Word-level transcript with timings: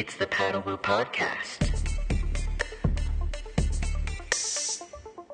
It's 0.00 0.16
the 0.16 0.24
Paddlewoo 0.24 0.80
Podcast. 0.80 1.68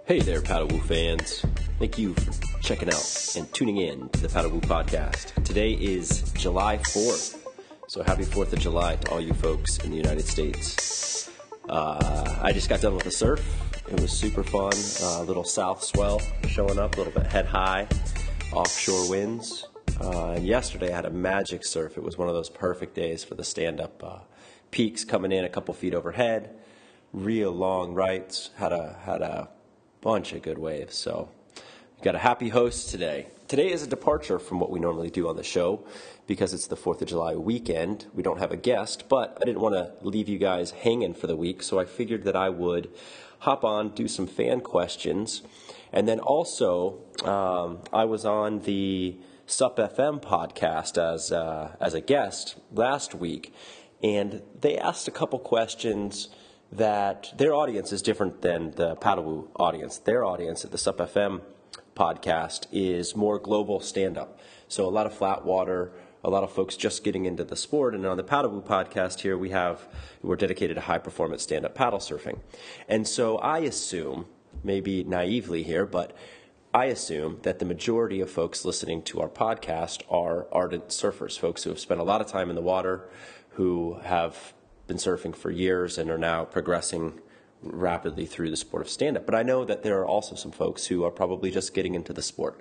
Hey 0.06 0.18
there, 0.18 0.40
Paddlewoo 0.40 0.82
fans. 0.82 1.46
Thank 1.78 1.98
you 1.98 2.14
for 2.14 2.60
checking 2.62 2.88
out 2.88 3.34
and 3.36 3.54
tuning 3.54 3.76
in 3.76 4.08
to 4.08 4.20
the 4.20 4.26
Paddlewoo 4.26 4.62
Podcast. 4.62 5.40
Today 5.44 5.70
is 5.74 6.32
July 6.32 6.78
4th, 6.78 7.38
so 7.86 8.02
happy 8.02 8.24
4th 8.24 8.54
of 8.54 8.58
July 8.58 8.96
to 8.96 9.10
all 9.12 9.20
you 9.20 9.34
folks 9.34 9.78
in 9.84 9.92
the 9.92 9.96
United 9.96 10.26
States. 10.26 11.30
Uh, 11.68 12.36
I 12.42 12.50
just 12.50 12.68
got 12.68 12.80
done 12.80 12.94
with 12.94 13.04
the 13.04 13.12
surf. 13.12 13.40
It 13.88 14.00
was 14.00 14.10
super 14.10 14.42
fun. 14.42 14.72
A 15.00 15.20
uh, 15.20 15.22
little 15.22 15.44
south 15.44 15.84
swell 15.84 16.20
showing 16.48 16.80
up, 16.80 16.96
a 16.96 16.98
little 16.98 17.12
bit 17.12 17.30
head 17.30 17.46
high, 17.46 17.86
offshore 18.50 19.08
winds. 19.08 19.68
Uh, 20.00 20.30
and 20.32 20.44
yesterday 20.44 20.92
I 20.92 20.96
had 20.96 21.06
a 21.06 21.10
magic 21.10 21.64
surf. 21.64 21.96
It 21.96 22.02
was 22.02 22.18
one 22.18 22.28
of 22.28 22.34
those 22.34 22.50
perfect 22.50 22.96
days 22.96 23.22
for 23.22 23.36
the 23.36 23.44
stand 23.44 23.80
up 23.80 24.02
uh, 24.04 24.18
peaks 24.76 25.06
coming 25.06 25.32
in 25.32 25.42
a 25.42 25.48
couple 25.48 25.72
feet 25.72 25.94
overhead, 25.94 26.54
real 27.10 27.50
long 27.50 27.94
rights. 27.94 28.50
Had 28.56 28.72
a 28.72 28.98
had 29.06 29.22
a 29.22 29.48
bunch 30.02 30.34
of 30.34 30.42
good 30.42 30.58
waves. 30.58 30.94
So 30.94 31.30
we 31.54 32.02
got 32.02 32.14
a 32.14 32.18
happy 32.18 32.50
host 32.50 32.90
today. 32.90 33.28
Today 33.48 33.72
is 33.72 33.82
a 33.82 33.86
departure 33.86 34.38
from 34.38 34.60
what 34.60 34.70
we 34.70 34.78
normally 34.78 35.08
do 35.08 35.30
on 35.30 35.36
the 35.36 35.42
show 35.42 35.82
because 36.26 36.52
it's 36.52 36.66
the 36.66 36.76
4th 36.76 37.00
of 37.00 37.08
July 37.08 37.36
weekend. 37.36 38.04
We 38.12 38.22
don't 38.22 38.38
have 38.38 38.52
a 38.52 38.56
guest, 38.58 39.08
but 39.08 39.38
I 39.40 39.46
didn't 39.46 39.62
want 39.62 39.76
to 39.76 39.92
leave 40.06 40.28
you 40.28 40.36
guys 40.36 40.72
hanging 40.72 41.14
for 41.14 41.26
the 41.26 41.36
week, 41.36 41.62
so 41.62 41.80
I 41.80 41.86
figured 41.86 42.24
that 42.24 42.36
I 42.36 42.50
would 42.50 42.90
hop 43.38 43.64
on, 43.64 43.94
do 43.94 44.06
some 44.06 44.26
fan 44.26 44.60
questions, 44.60 45.40
and 45.90 46.06
then 46.06 46.20
also 46.20 46.98
um, 47.24 47.78
I 47.94 48.04
was 48.04 48.26
on 48.26 48.60
the 48.60 49.16
Sup 49.46 49.78
FM 49.78 50.20
podcast 50.20 50.98
as 50.98 51.32
uh, 51.32 51.76
as 51.80 51.94
a 51.94 52.00
guest 52.00 52.56
last 52.72 53.14
week, 53.14 53.54
and 54.02 54.42
they 54.60 54.78
asked 54.78 55.08
a 55.08 55.10
couple 55.10 55.38
questions 55.38 56.28
that 56.72 57.32
their 57.36 57.54
audience 57.54 57.92
is 57.92 58.02
different 58.02 58.42
than 58.42 58.72
the 58.72 58.96
Paddlewoo 58.96 59.48
audience. 59.56 59.98
Their 59.98 60.24
audience 60.24 60.64
at 60.64 60.72
the 60.72 60.78
Sup 60.78 60.98
FM 60.98 61.40
podcast 61.94 62.66
is 62.72 63.16
more 63.16 63.38
global 63.38 63.80
stand 63.80 64.18
up. 64.18 64.38
So 64.68 64.86
a 64.86 64.90
lot 64.90 65.06
of 65.06 65.14
flat 65.14 65.44
water, 65.44 65.92
a 66.22 66.30
lot 66.30 66.42
of 66.42 66.52
folks 66.52 66.76
just 66.76 67.04
getting 67.04 67.24
into 67.24 67.44
the 67.44 67.56
sport. 67.56 67.94
And 67.94 68.04
on 68.04 68.16
the 68.16 68.24
Paddlewoo 68.24 68.64
podcast 68.64 69.20
here, 69.20 69.38
we 69.38 69.50
have, 69.50 69.88
we're 70.22 70.36
dedicated 70.36 70.74
to 70.74 70.82
high 70.82 70.98
performance 70.98 71.42
stand 71.42 71.64
up 71.64 71.74
paddle 71.74 72.00
surfing. 72.00 72.40
And 72.88 73.06
so 73.06 73.38
I 73.38 73.60
assume, 73.60 74.26
maybe 74.62 75.04
naively 75.04 75.62
here, 75.62 75.86
but 75.86 76.14
I 76.74 76.86
assume 76.86 77.38
that 77.42 77.58
the 77.58 77.64
majority 77.64 78.20
of 78.20 78.30
folks 78.30 78.64
listening 78.64 79.02
to 79.04 79.20
our 79.22 79.28
podcast 79.28 80.02
are 80.10 80.46
ardent 80.52 80.88
surfers, 80.88 81.38
folks 81.38 81.62
who 81.64 81.70
have 81.70 81.78
spent 81.78 82.00
a 82.00 82.04
lot 82.04 82.20
of 82.20 82.26
time 82.26 82.50
in 82.50 82.56
the 82.56 82.62
water, 82.62 83.08
who 83.56 83.98
have 84.02 84.52
been 84.86 84.98
surfing 84.98 85.34
for 85.34 85.50
years 85.50 85.96
and 85.98 86.10
are 86.10 86.18
now 86.18 86.44
progressing 86.44 87.20
rapidly 87.62 88.26
through 88.26 88.50
the 88.50 88.56
sport 88.56 88.82
of 88.82 88.88
stand 88.88 89.16
up. 89.16 89.24
But 89.24 89.34
I 89.34 89.42
know 89.42 89.64
that 89.64 89.82
there 89.82 89.98
are 89.98 90.06
also 90.06 90.34
some 90.34 90.52
folks 90.52 90.86
who 90.86 91.04
are 91.04 91.10
probably 91.10 91.50
just 91.50 91.72
getting 91.72 91.94
into 91.94 92.12
the 92.12 92.20
sport. 92.20 92.60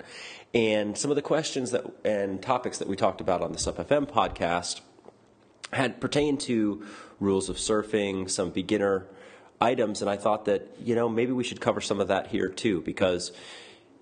And 0.54 0.98
some 0.98 1.12
of 1.12 1.16
the 1.16 1.22
questions 1.22 1.72
that 1.72 1.86
and 2.06 2.42
topics 2.42 2.78
that 2.78 2.88
we 2.88 2.96
talked 2.96 3.20
about 3.20 3.42
on 3.42 3.52
the 3.52 3.60
Sup 3.60 3.78
FM 3.78 4.10
podcast 4.10 4.80
had 5.74 6.00
pertained 6.00 6.40
to 6.42 6.86
rules 7.20 7.50
of 7.50 7.58
surfing, 7.58 8.30
some 8.30 8.52
beginner 8.52 9.06
items, 9.60 10.02
and 10.02 10.10
I 10.10 10.16
thought 10.16 10.46
that, 10.46 10.76
you 10.80 10.96
know, 10.96 11.10
maybe 11.10 11.34
we 11.34 11.44
should 11.44 11.60
cover 11.60 11.82
some 11.82 12.00
of 12.00 12.08
that 12.08 12.28
here 12.28 12.48
too, 12.48 12.80
because 12.82 13.34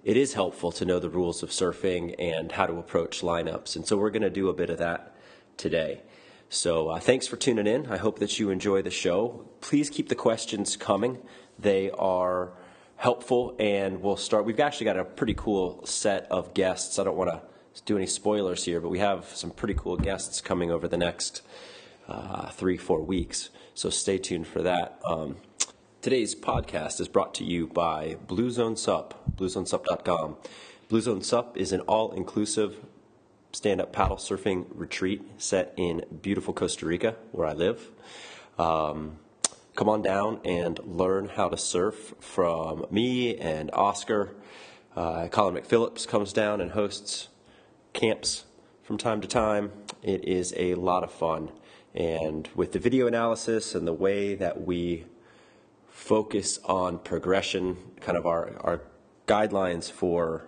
it 0.04 0.16
is 0.16 0.34
helpful 0.34 0.72
to 0.74 0.86
know 0.86 1.00
the 1.00 1.10
rules 1.10 1.42
of 1.42 1.50
surfing 1.50 2.14
and 2.20 2.52
how 2.52 2.68
to 2.68 2.78
approach 2.78 3.22
lineups. 3.22 3.76
And 3.76 3.88
so 3.88 3.98
we're 3.98 4.12
going 4.12 4.22
to 4.22 4.30
do 4.30 4.50
a 4.50 4.54
bit 4.54 4.70
of 4.70 4.78
that 4.78 5.16
today. 5.58 6.02
So 6.50 6.90
uh, 6.90 7.00
thanks 7.00 7.28
for 7.28 7.36
tuning 7.36 7.68
in. 7.68 7.88
I 7.88 7.98
hope 7.98 8.20
that 8.20 8.40
you 8.40 8.50
enjoy 8.50 8.82
the 8.82 8.92
show. 8.92 9.46
Please 9.62 9.90
keep 9.90 10.10
the 10.10 10.16
questions 10.16 10.76
coming. 10.78 11.20
They 11.58 11.90
are 11.92 12.54
helpful, 12.96 13.56
and 13.60 14.02
we'll 14.02 14.18
start. 14.18 14.46
We've 14.46 14.60
actually 14.60 14.86
got 14.86 14.98
a 14.98 15.04
pretty 15.04 15.34
cool 15.34 15.86
set 15.86 16.28
of 16.32 16.54
guests. 16.54 17.00
I 17.00 17.04
don't 17.04 17.18
want 17.18 17.32
to 17.32 17.42
do 17.86 17.98
any 17.98 18.06
spoilers 18.06 18.64
here, 18.64 18.80
but 18.80 18.90
we 18.90 19.00
have 19.00 19.26
some 19.26 19.52
pretty 19.52 19.74
cool 19.74 19.98
guests 19.98 20.42
coming 20.42 20.72
over 20.72 20.88
the 20.88 20.98
next 20.98 21.42
uh, 22.08 22.50
three, 22.50 22.78
four 22.78 23.02
weeks. 23.02 23.50
So 23.74 23.90
stay 23.90 24.18
tuned 24.18 24.48
for 24.48 24.62
that. 24.62 25.00
Um, 25.06 25.38
today's 26.02 26.36
podcast 26.36 27.02
is 27.02 27.08
brought 27.08 27.34
to 27.36 27.44
you 27.44 27.68
by 27.68 28.18
Blue 28.28 28.52
Zone 28.52 28.76
Sup, 28.76 29.36
bluezonesup.com. 29.36 30.38
Blue 30.88 31.02
Zone 31.02 31.24
Sup 31.24 31.58
is 31.58 31.72
an 31.72 31.80
all 31.82 32.12
inclusive 32.12 32.78
stand 33.54 33.80
up 33.80 33.94
paddle 33.94 34.18
surfing 34.18 34.66
retreat 34.74 35.22
set 35.38 35.74
in 35.78 36.04
beautiful 36.22 36.54
Costa 36.54 36.86
Rica, 36.86 37.16
where 37.32 37.48
I 37.48 37.54
live. 37.54 37.92
Um, 38.58 39.20
come 39.76 39.88
on 39.88 40.02
down 40.02 40.42
and 40.44 40.80
learn 40.84 41.30
how 41.30 41.50
to 41.50 41.58
surf 41.58 42.16
from 42.20 42.86
me 42.92 43.38
and 43.38 43.70
Oscar. 43.74 44.36
Uh, 44.96 45.28
Colin 45.28 45.56
McPhillips 45.56 46.08
comes 46.08 46.34
down 46.34 46.62
and 46.62 46.72
hosts 46.72 47.30
camps 47.94 48.46
from 48.82 48.98
time 48.98 49.22
to 49.22 49.28
time. 49.28 49.72
It 50.02 50.28
is 50.28 50.54
a 50.58 50.74
lot 50.76 51.04
of 51.04 51.12
fun. 51.12 51.52
And 51.94 52.50
with 52.56 52.72
the 52.72 52.80
video 52.80 53.06
analysis 53.06 53.76
and 53.76 53.88
the 53.88 53.94
way 53.94 54.34
that 54.34 54.66
we 54.66 55.06
focus 55.90 56.60
on 56.66 56.98
progression, 56.98 57.78
kind 58.02 58.18
of 58.18 58.26
our, 58.26 58.56
our 58.62 58.82
guidelines 59.28 59.92
for 59.92 60.48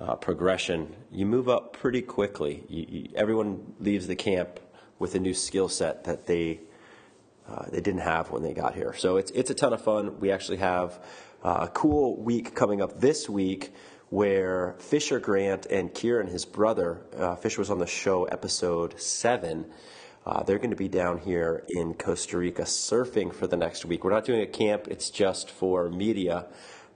uh, 0.00 0.14
progression, 0.16 0.94
you 1.10 1.26
move 1.26 1.48
up 1.48 1.72
pretty 1.72 2.02
quickly. 2.02 2.64
You, 2.68 2.86
you, 2.88 3.08
everyone 3.16 3.74
leaves 3.80 4.06
the 4.06 4.16
camp 4.16 4.60
with 4.98 5.14
a 5.14 5.18
new 5.18 5.34
skill 5.34 5.68
set 5.68 6.04
that 6.04 6.26
they 6.26 6.60
uh, 7.48 7.64
they 7.70 7.80
didn't 7.80 8.00
have 8.00 8.30
when 8.30 8.42
they 8.42 8.52
got 8.52 8.74
here. 8.74 8.94
So 8.94 9.16
it's 9.16 9.30
it's 9.32 9.50
a 9.50 9.54
ton 9.54 9.72
of 9.72 9.82
fun. 9.82 10.20
We 10.20 10.30
actually 10.30 10.58
have 10.58 11.02
uh, 11.42 11.60
a 11.62 11.68
cool 11.68 12.16
week 12.16 12.54
coming 12.54 12.82
up 12.82 13.00
this 13.00 13.28
week 13.28 13.72
where 14.10 14.76
Fisher 14.78 15.18
Grant 15.18 15.66
and 15.66 15.92
Kieran, 15.92 16.28
his 16.28 16.44
brother, 16.44 17.02
uh, 17.16 17.36
Fisher 17.36 17.60
was 17.60 17.70
on 17.70 17.78
the 17.78 17.86
show 17.86 18.24
episode 18.24 19.00
seven. 19.00 19.66
Uh, 20.26 20.42
they're 20.42 20.58
going 20.58 20.70
to 20.70 20.76
be 20.76 20.88
down 20.88 21.18
here 21.18 21.64
in 21.68 21.94
Costa 21.94 22.36
Rica 22.36 22.62
surfing 22.62 23.32
for 23.32 23.46
the 23.46 23.56
next 23.56 23.86
week. 23.86 24.04
We're 24.04 24.12
not 24.12 24.26
doing 24.26 24.42
a 24.42 24.46
camp; 24.46 24.86
it's 24.88 25.10
just 25.10 25.50
for 25.50 25.88
media 25.88 26.46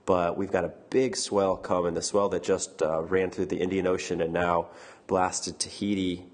but 0.05 0.37
we've 0.37 0.51
got 0.51 0.65
a 0.65 0.73
big 0.89 1.15
swell 1.15 1.55
coming. 1.55 1.93
The 1.93 2.01
swell 2.01 2.29
that 2.29 2.43
just 2.43 2.81
uh, 2.81 3.01
ran 3.03 3.31
through 3.31 3.47
the 3.47 3.57
Indian 3.57 3.87
Ocean 3.87 4.21
and 4.21 4.33
now 4.33 4.67
blasted 5.07 5.59
Tahiti 5.59 6.25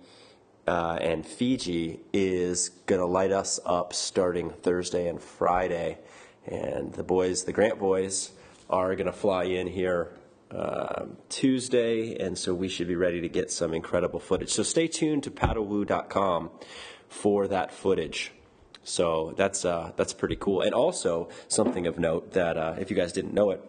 uh, 0.70 1.00
and 1.02 1.26
Fiji 1.26 2.00
is 2.14 2.70
going 2.86 3.02
to 3.02 3.06
light 3.08 3.32
us 3.32 3.60
up 3.66 3.92
starting 3.92 4.52
Thursday 4.52 5.08
and 5.08 5.20
Friday. 5.20 5.98
And 6.46 6.94
the 6.94 7.04
boys, 7.04 7.44
the 7.46 7.54
Grant 7.54 7.80
boys, 7.80 8.32
are 8.70 8.96
going 8.96 9.08
to 9.08 9.12
fly 9.12 9.46
in 9.46 9.66
here 9.66 10.14
um, 10.52 11.18
Tuesday, 11.30 12.16
and 12.24 12.38
so 12.38 12.54
we 12.54 12.70
should 12.70 12.88
be 12.88 12.96
ready 12.96 13.22
to 13.22 13.30
get 13.30 13.52
some 13.52 13.74
incredible 13.74 14.20
footage. 14.20 14.52
So 14.52 14.64
stay 14.64 14.88
tuned 14.88 15.24
to 15.24 15.32
paddlewoo.com 15.32 16.52
for 17.08 17.48
that 17.48 17.74
footage. 17.74 18.32
So 18.84 19.34
that's 19.38 19.66
uh, 19.66 19.92
that's 19.96 20.14
pretty 20.14 20.36
cool. 20.36 20.62
And 20.62 20.74
also 20.74 21.30
something 21.48 21.88
of 21.88 22.00
note 22.00 22.34
that 22.34 22.58
uh, 22.58 22.76
if 22.80 22.90
you 22.90 22.96
guys 22.96 23.14
didn't 23.14 23.34
know 23.34 23.52
it, 23.52 23.62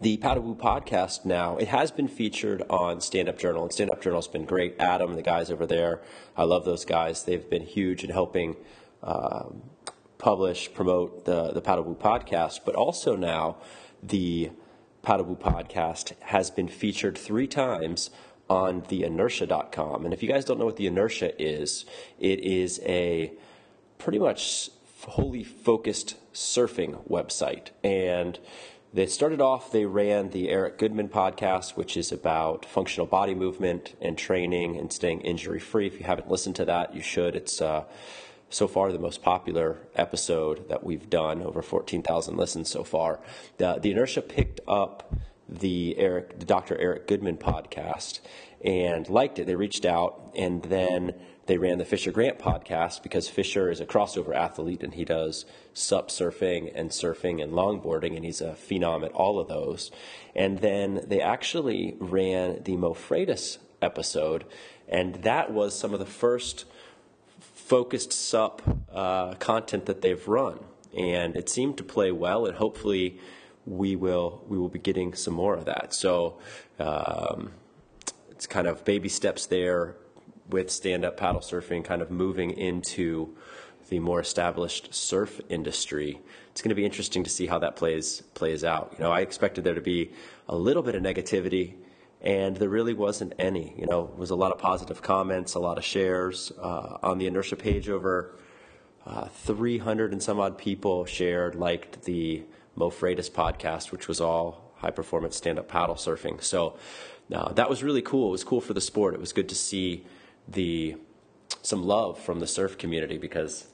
the 0.00 0.16
Paddlewoo 0.16 0.56
podcast 0.56 1.24
now 1.24 1.56
it 1.56 1.68
has 1.68 1.90
been 1.90 2.08
featured 2.08 2.62
on 2.68 3.00
Stand 3.00 3.28
Up 3.28 3.38
Journal, 3.38 3.62
and 3.62 3.72
Stand 3.72 3.90
Up 3.90 4.02
Journal's 4.02 4.28
been 4.28 4.44
great. 4.44 4.76
Adam, 4.78 5.10
and 5.10 5.18
the 5.18 5.22
guys 5.22 5.50
over 5.50 5.66
there, 5.66 6.00
I 6.36 6.44
love 6.44 6.64
those 6.64 6.84
guys. 6.84 7.24
They've 7.24 7.48
been 7.48 7.66
huge 7.66 8.02
in 8.02 8.10
helping. 8.10 8.56
Um, 9.02 9.62
publish, 10.22 10.72
promote 10.72 11.24
the, 11.24 11.50
the 11.50 11.60
Paddlewoo 11.60 11.96
podcast, 11.96 12.60
but 12.64 12.76
also 12.76 13.16
now 13.16 13.56
the 14.00 14.52
Paddlewoo 15.02 15.36
podcast 15.36 16.12
has 16.20 16.48
been 16.48 16.68
featured 16.68 17.18
three 17.18 17.48
times 17.48 18.08
on 18.48 18.84
the 18.86 19.02
inertia.com. 19.02 20.04
And 20.04 20.14
if 20.14 20.22
you 20.22 20.28
guys 20.28 20.44
don't 20.44 20.60
know 20.60 20.64
what 20.64 20.76
the 20.76 20.86
inertia 20.86 21.32
is, 21.42 21.84
it 22.20 22.38
is 22.38 22.80
a 22.84 23.32
pretty 24.02 24.18
much 24.18 24.68
wholly 25.02 25.44
focused 25.44 26.16
surfing 26.34 27.08
website. 27.08 27.68
And 27.84 28.38
they 28.92 29.06
started 29.06 29.40
off, 29.40 29.70
they 29.70 29.86
ran 29.86 30.30
the 30.30 30.50
Eric 30.50 30.78
Goodman 30.78 31.08
podcast, 31.08 31.76
which 31.76 31.96
is 31.96 32.12
about 32.12 32.66
functional 32.66 33.06
body 33.06 33.34
movement 33.34 33.94
and 34.00 34.18
training 34.18 34.76
and 34.76 34.92
staying 34.92 35.20
injury 35.20 35.60
free. 35.60 35.86
If 35.86 35.98
you 35.98 36.04
haven't 36.04 36.30
listened 36.30 36.56
to 36.56 36.64
that, 36.64 36.94
you 36.94 37.00
should. 37.00 37.36
It's 37.36 37.62
uh, 37.62 37.84
so 38.50 38.68
far 38.68 38.92
the 38.92 38.98
most 38.98 39.22
popular 39.22 39.78
episode 39.94 40.68
that 40.68 40.84
we've 40.84 41.08
done, 41.08 41.40
over 41.40 41.62
14,000 41.62 42.36
listens 42.36 42.68
so 42.68 42.84
far. 42.84 43.20
The, 43.58 43.78
the 43.80 43.92
Inertia 43.92 44.22
picked 44.22 44.60
up 44.66 45.14
the 45.48 45.96
Eric, 45.96 46.40
the 46.40 46.44
Dr. 46.44 46.76
Eric 46.76 47.06
Goodman 47.06 47.36
podcast 47.36 48.20
and 48.64 49.08
liked 49.08 49.38
it. 49.38 49.46
They 49.46 49.54
reached 49.54 49.84
out 49.84 50.32
and 50.36 50.62
then 50.64 51.14
they 51.46 51.58
ran 51.58 51.78
the 51.78 51.84
Fisher 51.84 52.12
Grant 52.12 52.38
podcast 52.38 53.02
because 53.02 53.28
Fisher 53.28 53.68
is 53.70 53.80
a 53.80 53.86
crossover 53.86 54.34
athlete 54.34 54.82
and 54.82 54.94
he 54.94 55.04
does 55.04 55.44
sup 55.74 56.08
surfing 56.08 56.70
and 56.74 56.90
surfing 56.90 57.42
and 57.42 57.52
longboarding, 57.52 58.14
and 58.14 58.24
he's 58.24 58.40
a 58.40 58.52
phenom 58.52 59.04
at 59.04 59.12
all 59.12 59.40
of 59.40 59.48
those. 59.48 59.90
And 60.36 60.58
then 60.58 61.04
they 61.06 61.20
actually 61.20 61.96
ran 61.98 62.62
the 62.62 62.76
Mo 62.76 62.94
Freitas 62.94 63.58
episode, 63.80 64.44
and 64.88 65.16
that 65.16 65.52
was 65.52 65.76
some 65.76 65.92
of 65.92 65.98
the 65.98 66.06
first 66.06 66.64
focused 67.40 68.12
sup 68.12 68.62
uh, 68.92 69.34
content 69.34 69.86
that 69.86 70.02
they've 70.02 70.28
run, 70.28 70.60
and 70.96 71.34
it 71.36 71.48
seemed 71.48 71.76
to 71.78 71.84
play 71.84 72.12
well. 72.12 72.46
And 72.46 72.56
hopefully, 72.56 73.18
we 73.66 73.96
will 73.96 74.44
we 74.48 74.58
will 74.58 74.68
be 74.68 74.78
getting 74.78 75.14
some 75.14 75.34
more 75.34 75.54
of 75.54 75.64
that. 75.64 75.92
So 75.92 76.38
um, 76.78 77.52
it's 78.30 78.46
kind 78.46 78.68
of 78.68 78.84
baby 78.84 79.08
steps 79.08 79.46
there 79.46 79.96
with 80.48 80.70
stand 80.70 81.04
up 81.04 81.16
paddle 81.16 81.40
surfing, 81.40 81.84
kind 81.84 82.02
of 82.02 82.10
moving 82.10 82.50
into 82.50 83.34
the 83.88 83.98
more 83.98 84.20
established 84.20 84.94
surf 84.94 85.40
industry. 85.48 86.20
It's 86.50 86.62
going 86.62 86.70
to 86.70 86.74
be 86.74 86.84
interesting 86.84 87.24
to 87.24 87.30
see 87.30 87.46
how 87.46 87.58
that 87.58 87.76
plays 87.76 88.22
plays 88.34 88.64
out. 88.64 88.94
You 88.96 89.04
know, 89.04 89.12
I 89.12 89.20
expected 89.20 89.64
there 89.64 89.74
to 89.74 89.80
be 89.80 90.12
a 90.48 90.56
little 90.56 90.82
bit 90.82 90.94
of 90.94 91.02
negativity, 91.02 91.74
and 92.20 92.56
there 92.56 92.68
really 92.68 92.94
wasn't 92.94 93.34
any. 93.38 93.74
You 93.76 93.86
know, 93.86 94.04
it 94.04 94.18
was 94.18 94.30
a 94.30 94.36
lot 94.36 94.52
of 94.52 94.58
positive 94.58 95.02
comments, 95.02 95.54
a 95.54 95.60
lot 95.60 95.78
of 95.78 95.84
shares 95.84 96.52
uh, 96.60 96.98
on 97.02 97.18
the 97.18 97.26
inertia 97.26 97.56
page. 97.56 97.88
Over 97.88 98.34
uh, 99.06 99.26
300 99.28 100.12
and 100.12 100.22
some 100.22 100.40
odd 100.40 100.58
people 100.58 101.04
shared, 101.04 101.54
liked 101.54 102.04
the 102.04 102.44
Mo 102.76 102.90
Freitas 102.90 103.30
podcast, 103.30 103.92
which 103.92 104.08
was 104.08 104.20
all 104.20 104.72
high 104.76 104.90
performance 104.90 105.36
stand 105.36 105.58
up 105.58 105.68
paddle 105.68 105.94
surfing. 105.94 106.42
So 106.42 106.76
uh, 107.32 107.52
that 107.52 107.68
was 107.68 107.82
really 107.82 108.02
cool. 108.02 108.28
It 108.28 108.32
was 108.32 108.44
cool 108.44 108.60
for 108.60 108.74
the 108.74 108.80
sport. 108.80 109.14
It 109.14 109.20
was 109.20 109.32
good 109.32 109.48
to 109.48 109.54
see 109.54 110.04
the 110.48 110.96
some 111.62 111.84
love 111.84 112.18
from 112.18 112.40
the 112.40 112.46
surf 112.46 112.76
community 112.76 113.18
because 113.18 113.68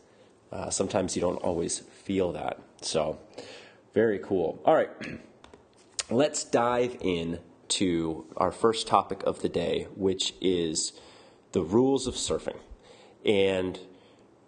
uh, 0.53 0.71
sometimes 0.71 1.17
you 1.17 1.23
don't 1.23 1.37
always 1.37 1.79
feel 1.79 2.33
that. 2.33 2.61
So 2.83 3.19
very 3.95 4.19
cool. 4.19 4.61
All 4.65 4.75
right, 4.75 4.91
let's 6.11 6.45
dive 6.45 6.97
in 7.01 7.41
to 7.69 8.27
our 8.37 8.51
first 8.51 8.87
topic 8.87 9.23
of 9.25 9.43
the 9.43 9.49
day, 9.49 9.87
which 9.95 10.35
is 10.41 10.93
the 11.53 11.63
rules 11.63 12.07
of 12.07 12.15
surfing. 12.15 12.59
And 13.25 13.79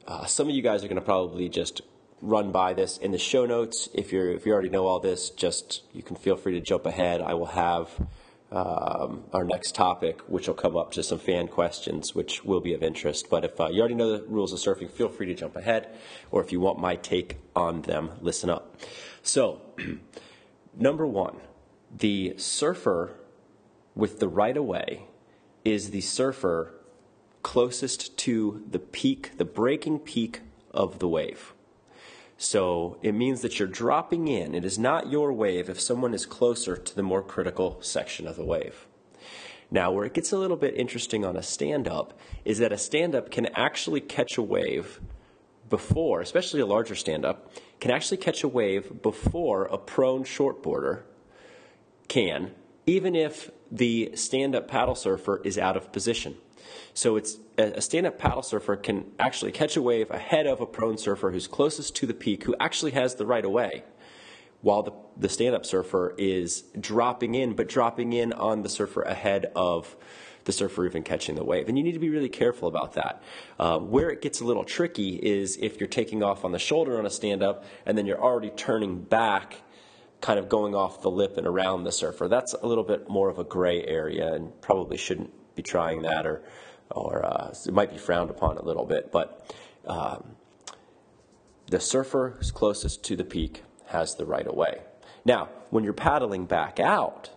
uh, 0.06 0.26
some 0.26 0.48
of 0.48 0.54
you 0.54 0.62
guys 0.62 0.82
are 0.84 0.88
going 0.88 0.96
to 0.96 1.02
probably 1.02 1.48
just 1.48 1.82
run 2.22 2.52
by 2.52 2.74
this 2.74 2.98
in 2.98 3.12
the 3.12 3.18
show 3.18 3.46
notes. 3.46 3.88
If 3.94 4.12
you're 4.12 4.30
if 4.30 4.46
you 4.46 4.52
already 4.52 4.68
know 4.68 4.86
all 4.86 5.00
this, 5.00 5.30
just 5.30 5.82
you 5.92 6.02
can 6.02 6.16
feel 6.16 6.36
free 6.36 6.52
to 6.52 6.60
jump 6.60 6.86
ahead. 6.86 7.20
I 7.20 7.34
will 7.34 7.46
have 7.46 7.90
um, 8.52 9.24
our 9.32 9.44
next 9.44 9.74
topic, 9.74 10.20
which 10.22 10.48
will 10.48 10.54
come 10.54 10.76
up 10.76 10.92
to 10.92 11.02
some 11.02 11.18
fan 11.18 11.48
questions, 11.48 12.14
which 12.14 12.44
will 12.44 12.60
be 12.60 12.74
of 12.74 12.82
interest. 12.82 13.30
But 13.30 13.44
if 13.44 13.60
uh, 13.60 13.68
you 13.68 13.80
already 13.80 13.94
know 13.94 14.16
the 14.16 14.24
rules 14.26 14.52
of 14.52 14.58
surfing, 14.58 14.90
feel 14.90 15.08
free 15.08 15.26
to 15.26 15.34
jump 15.34 15.56
ahead. 15.56 15.88
Or 16.30 16.42
if 16.42 16.50
you 16.50 16.60
want 16.60 16.78
my 16.78 16.96
take 16.96 17.36
on 17.54 17.82
them, 17.82 18.10
listen 18.20 18.50
up. 18.50 18.76
So, 19.22 19.60
number 20.76 21.06
one, 21.06 21.36
the 21.96 22.34
surfer 22.36 23.12
with 23.94 24.18
the 24.18 24.28
right 24.28 24.56
of 24.56 24.64
way 24.64 25.06
is 25.64 25.90
the 25.90 26.00
surfer 26.00 26.74
closest 27.42 28.16
to 28.18 28.64
the 28.68 28.78
peak, 28.78 29.36
the 29.36 29.44
breaking 29.44 30.00
peak 30.00 30.40
of 30.72 30.98
the 30.98 31.08
wave. 31.08 31.54
So 32.42 32.96
it 33.02 33.12
means 33.12 33.42
that 33.42 33.58
you're 33.58 33.68
dropping 33.68 34.26
in. 34.26 34.54
It 34.54 34.64
is 34.64 34.78
not 34.78 35.10
your 35.10 35.30
wave 35.30 35.68
if 35.68 35.78
someone 35.78 36.14
is 36.14 36.24
closer 36.24 36.74
to 36.74 36.96
the 36.96 37.02
more 37.02 37.22
critical 37.22 37.76
section 37.82 38.26
of 38.26 38.36
the 38.36 38.46
wave. 38.46 38.86
Now, 39.70 39.92
where 39.92 40.06
it 40.06 40.14
gets 40.14 40.32
a 40.32 40.38
little 40.38 40.56
bit 40.56 40.74
interesting 40.74 41.22
on 41.22 41.36
a 41.36 41.42
stand 41.42 41.86
up 41.86 42.18
is 42.46 42.56
that 42.56 42.72
a 42.72 42.78
stand 42.78 43.14
up 43.14 43.30
can 43.30 43.44
actually 43.54 44.00
catch 44.00 44.38
a 44.38 44.42
wave 44.42 45.02
before, 45.68 46.22
especially 46.22 46.60
a 46.60 46.66
larger 46.66 46.94
stand 46.94 47.26
up, 47.26 47.52
can 47.78 47.90
actually 47.90 48.16
catch 48.16 48.42
a 48.42 48.48
wave 48.48 49.02
before 49.02 49.66
a 49.66 49.76
prone 49.76 50.24
shortboarder 50.24 51.02
can, 52.08 52.52
even 52.86 53.14
if 53.14 53.50
the 53.70 54.12
stand 54.14 54.54
up 54.54 54.66
paddle 54.66 54.94
surfer 54.94 55.42
is 55.44 55.58
out 55.58 55.76
of 55.76 55.92
position. 55.92 56.38
So 56.94 57.16
it's 57.16 57.38
a 57.56 57.80
stand-up 57.80 58.18
paddle 58.18 58.42
surfer 58.42 58.76
can 58.76 59.12
actually 59.18 59.52
catch 59.52 59.76
a 59.76 59.82
wave 59.82 60.10
ahead 60.10 60.46
of 60.46 60.60
a 60.60 60.66
prone 60.66 60.98
surfer 60.98 61.30
who's 61.30 61.46
closest 61.46 61.94
to 61.96 62.06
the 62.06 62.14
peak, 62.14 62.44
who 62.44 62.54
actually 62.58 62.92
has 62.92 63.14
the 63.14 63.26
right 63.26 63.44
of 63.44 63.50
way, 63.50 63.84
while 64.60 64.82
the, 64.82 64.92
the 65.16 65.28
stand-up 65.28 65.64
surfer 65.64 66.14
is 66.18 66.64
dropping 66.78 67.34
in, 67.34 67.54
but 67.54 67.68
dropping 67.68 68.12
in 68.12 68.32
on 68.32 68.62
the 68.62 68.68
surfer 68.68 69.02
ahead 69.02 69.50
of 69.54 69.96
the 70.44 70.52
surfer 70.52 70.86
even 70.86 71.02
catching 71.02 71.34
the 71.34 71.44
wave. 71.44 71.68
And 71.68 71.76
you 71.78 71.84
need 71.84 71.92
to 71.92 71.98
be 71.98 72.08
really 72.08 72.28
careful 72.28 72.66
about 72.66 72.94
that. 72.94 73.22
Uh, 73.58 73.78
where 73.78 74.10
it 74.10 74.22
gets 74.22 74.40
a 74.40 74.44
little 74.44 74.64
tricky 74.64 75.16
is 75.16 75.56
if 75.60 75.78
you're 75.78 75.88
taking 75.88 76.22
off 76.22 76.44
on 76.44 76.52
the 76.52 76.58
shoulder 76.58 76.98
on 76.98 77.06
a 77.06 77.10
stand-up 77.10 77.64
and 77.86 77.96
then 77.96 78.06
you're 78.06 78.20
already 78.20 78.50
turning 78.50 79.02
back 79.02 79.62
kind 80.20 80.38
of 80.38 80.48
going 80.48 80.74
off 80.74 81.02
the 81.02 81.10
lip 81.10 81.36
and 81.36 81.46
around 81.46 81.84
the 81.84 81.92
surfer. 81.92 82.28
That's 82.28 82.54
a 82.54 82.66
little 82.66 82.84
bit 82.84 83.08
more 83.08 83.28
of 83.28 83.38
a 83.38 83.44
gray 83.44 83.84
area 83.84 84.32
and 84.32 84.58
probably 84.60 84.96
shouldn't 84.96 85.30
be 85.54 85.62
trying 85.62 86.02
that 86.02 86.26
or 86.26 86.42
or 86.90 87.24
uh, 87.24 87.54
it 87.66 87.72
might 87.72 87.90
be 87.90 87.98
frowned 87.98 88.30
upon 88.30 88.56
a 88.58 88.62
little 88.62 88.84
bit, 88.84 89.12
but 89.12 89.54
um, 89.86 90.36
the 91.66 91.80
surfer 91.80 92.34
who's 92.36 92.50
closest 92.50 93.04
to 93.04 93.16
the 93.16 93.24
peak 93.24 93.62
has 93.86 94.16
the 94.16 94.24
right 94.24 94.46
of 94.46 94.54
way. 94.54 94.80
Now, 95.24 95.48
when 95.70 95.84
you're 95.84 95.92
paddling 95.92 96.46
back 96.46 96.80
out, 96.80 97.30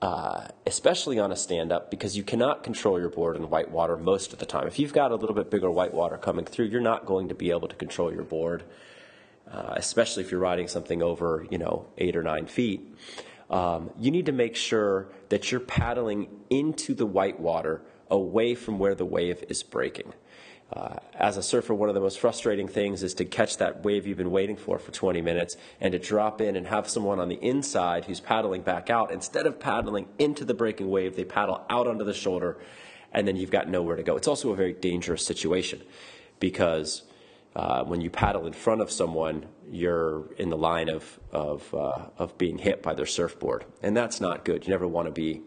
uh, 0.00 0.48
especially 0.66 1.18
on 1.18 1.30
a 1.30 1.36
stand 1.36 1.70
up, 1.70 1.90
because 1.90 2.16
you 2.16 2.24
cannot 2.24 2.64
control 2.64 2.98
your 2.98 3.08
board 3.08 3.36
in 3.36 3.48
white 3.48 3.70
water 3.70 3.96
most 3.96 4.32
of 4.32 4.38
the 4.38 4.46
time. 4.46 4.66
If 4.66 4.78
you've 4.78 4.92
got 4.92 5.12
a 5.12 5.16
little 5.16 5.34
bit 5.34 5.50
bigger 5.50 5.70
white 5.70 5.94
water 5.94 6.18
coming 6.18 6.44
through, 6.44 6.66
you're 6.66 6.80
not 6.80 7.06
going 7.06 7.28
to 7.28 7.34
be 7.34 7.50
able 7.50 7.68
to 7.68 7.76
control 7.76 8.12
your 8.12 8.24
board, 8.24 8.64
uh, 9.50 9.74
especially 9.76 10.24
if 10.24 10.30
you're 10.30 10.40
riding 10.40 10.66
something 10.66 11.02
over, 11.02 11.46
you 11.50 11.58
know, 11.58 11.86
eight 11.98 12.16
or 12.16 12.22
nine 12.22 12.46
feet. 12.46 12.80
Um, 13.48 13.90
you 13.98 14.10
need 14.10 14.26
to 14.26 14.32
make 14.32 14.56
sure 14.56 15.08
that 15.28 15.52
you're 15.52 15.60
paddling 15.60 16.28
into 16.50 16.94
the 16.94 17.06
white 17.06 17.38
water 17.38 17.82
away 18.12 18.54
from 18.54 18.78
where 18.78 18.94
the 18.94 19.04
wave 19.04 19.42
is 19.48 19.64
breaking. 19.64 20.12
Uh, 20.72 20.96
as 21.14 21.36
a 21.36 21.42
surfer, 21.42 21.74
one 21.74 21.88
of 21.88 21.94
the 21.94 22.00
most 22.00 22.18
frustrating 22.18 22.66
things 22.66 23.02
is 23.02 23.12
to 23.12 23.24
catch 23.24 23.58
that 23.58 23.84
wave 23.84 24.06
you've 24.06 24.16
been 24.16 24.30
waiting 24.30 24.56
for 24.56 24.78
for 24.78 24.90
20 24.90 25.20
minutes 25.20 25.56
and 25.80 25.92
to 25.92 25.98
drop 25.98 26.40
in 26.40 26.56
and 26.56 26.66
have 26.66 26.88
someone 26.88 27.18
on 27.18 27.28
the 27.28 27.42
inside 27.42 28.06
who's 28.06 28.20
paddling 28.20 28.62
back 28.62 28.88
out. 28.88 29.10
Instead 29.10 29.46
of 29.46 29.58
paddling 29.58 30.08
into 30.18 30.44
the 30.44 30.54
breaking 30.54 30.88
wave, 30.88 31.14
they 31.16 31.24
paddle 31.24 31.62
out 31.68 31.86
onto 31.86 32.04
the 32.04 32.14
shoulder, 32.14 32.58
and 33.12 33.28
then 33.28 33.36
you've 33.36 33.50
got 33.50 33.68
nowhere 33.68 33.96
to 33.96 34.02
go. 34.02 34.16
It's 34.16 34.28
also 34.28 34.50
a 34.50 34.56
very 34.56 34.72
dangerous 34.72 35.26
situation 35.26 35.82
because 36.40 37.02
uh, 37.54 37.84
when 37.84 38.00
you 38.00 38.08
paddle 38.08 38.46
in 38.46 38.54
front 38.54 38.80
of 38.80 38.90
someone, 38.90 39.44
you're 39.70 40.32
in 40.38 40.48
the 40.48 40.56
line 40.56 40.88
of 40.88 41.20
of 41.32 41.74
uh, 41.74 42.06
of 42.16 42.38
being 42.38 42.56
hit 42.56 42.82
by 42.82 42.94
their 42.94 43.06
surfboard, 43.06 43.66
and 43.82 43.94
that's 43.94 44.22
not 44.22 44.46
good. 44.46 44.66
You 44.66 44.70
never 44.70 44.88
want 44.88 45.06
to 45.06 45.12
be 45.12 45.42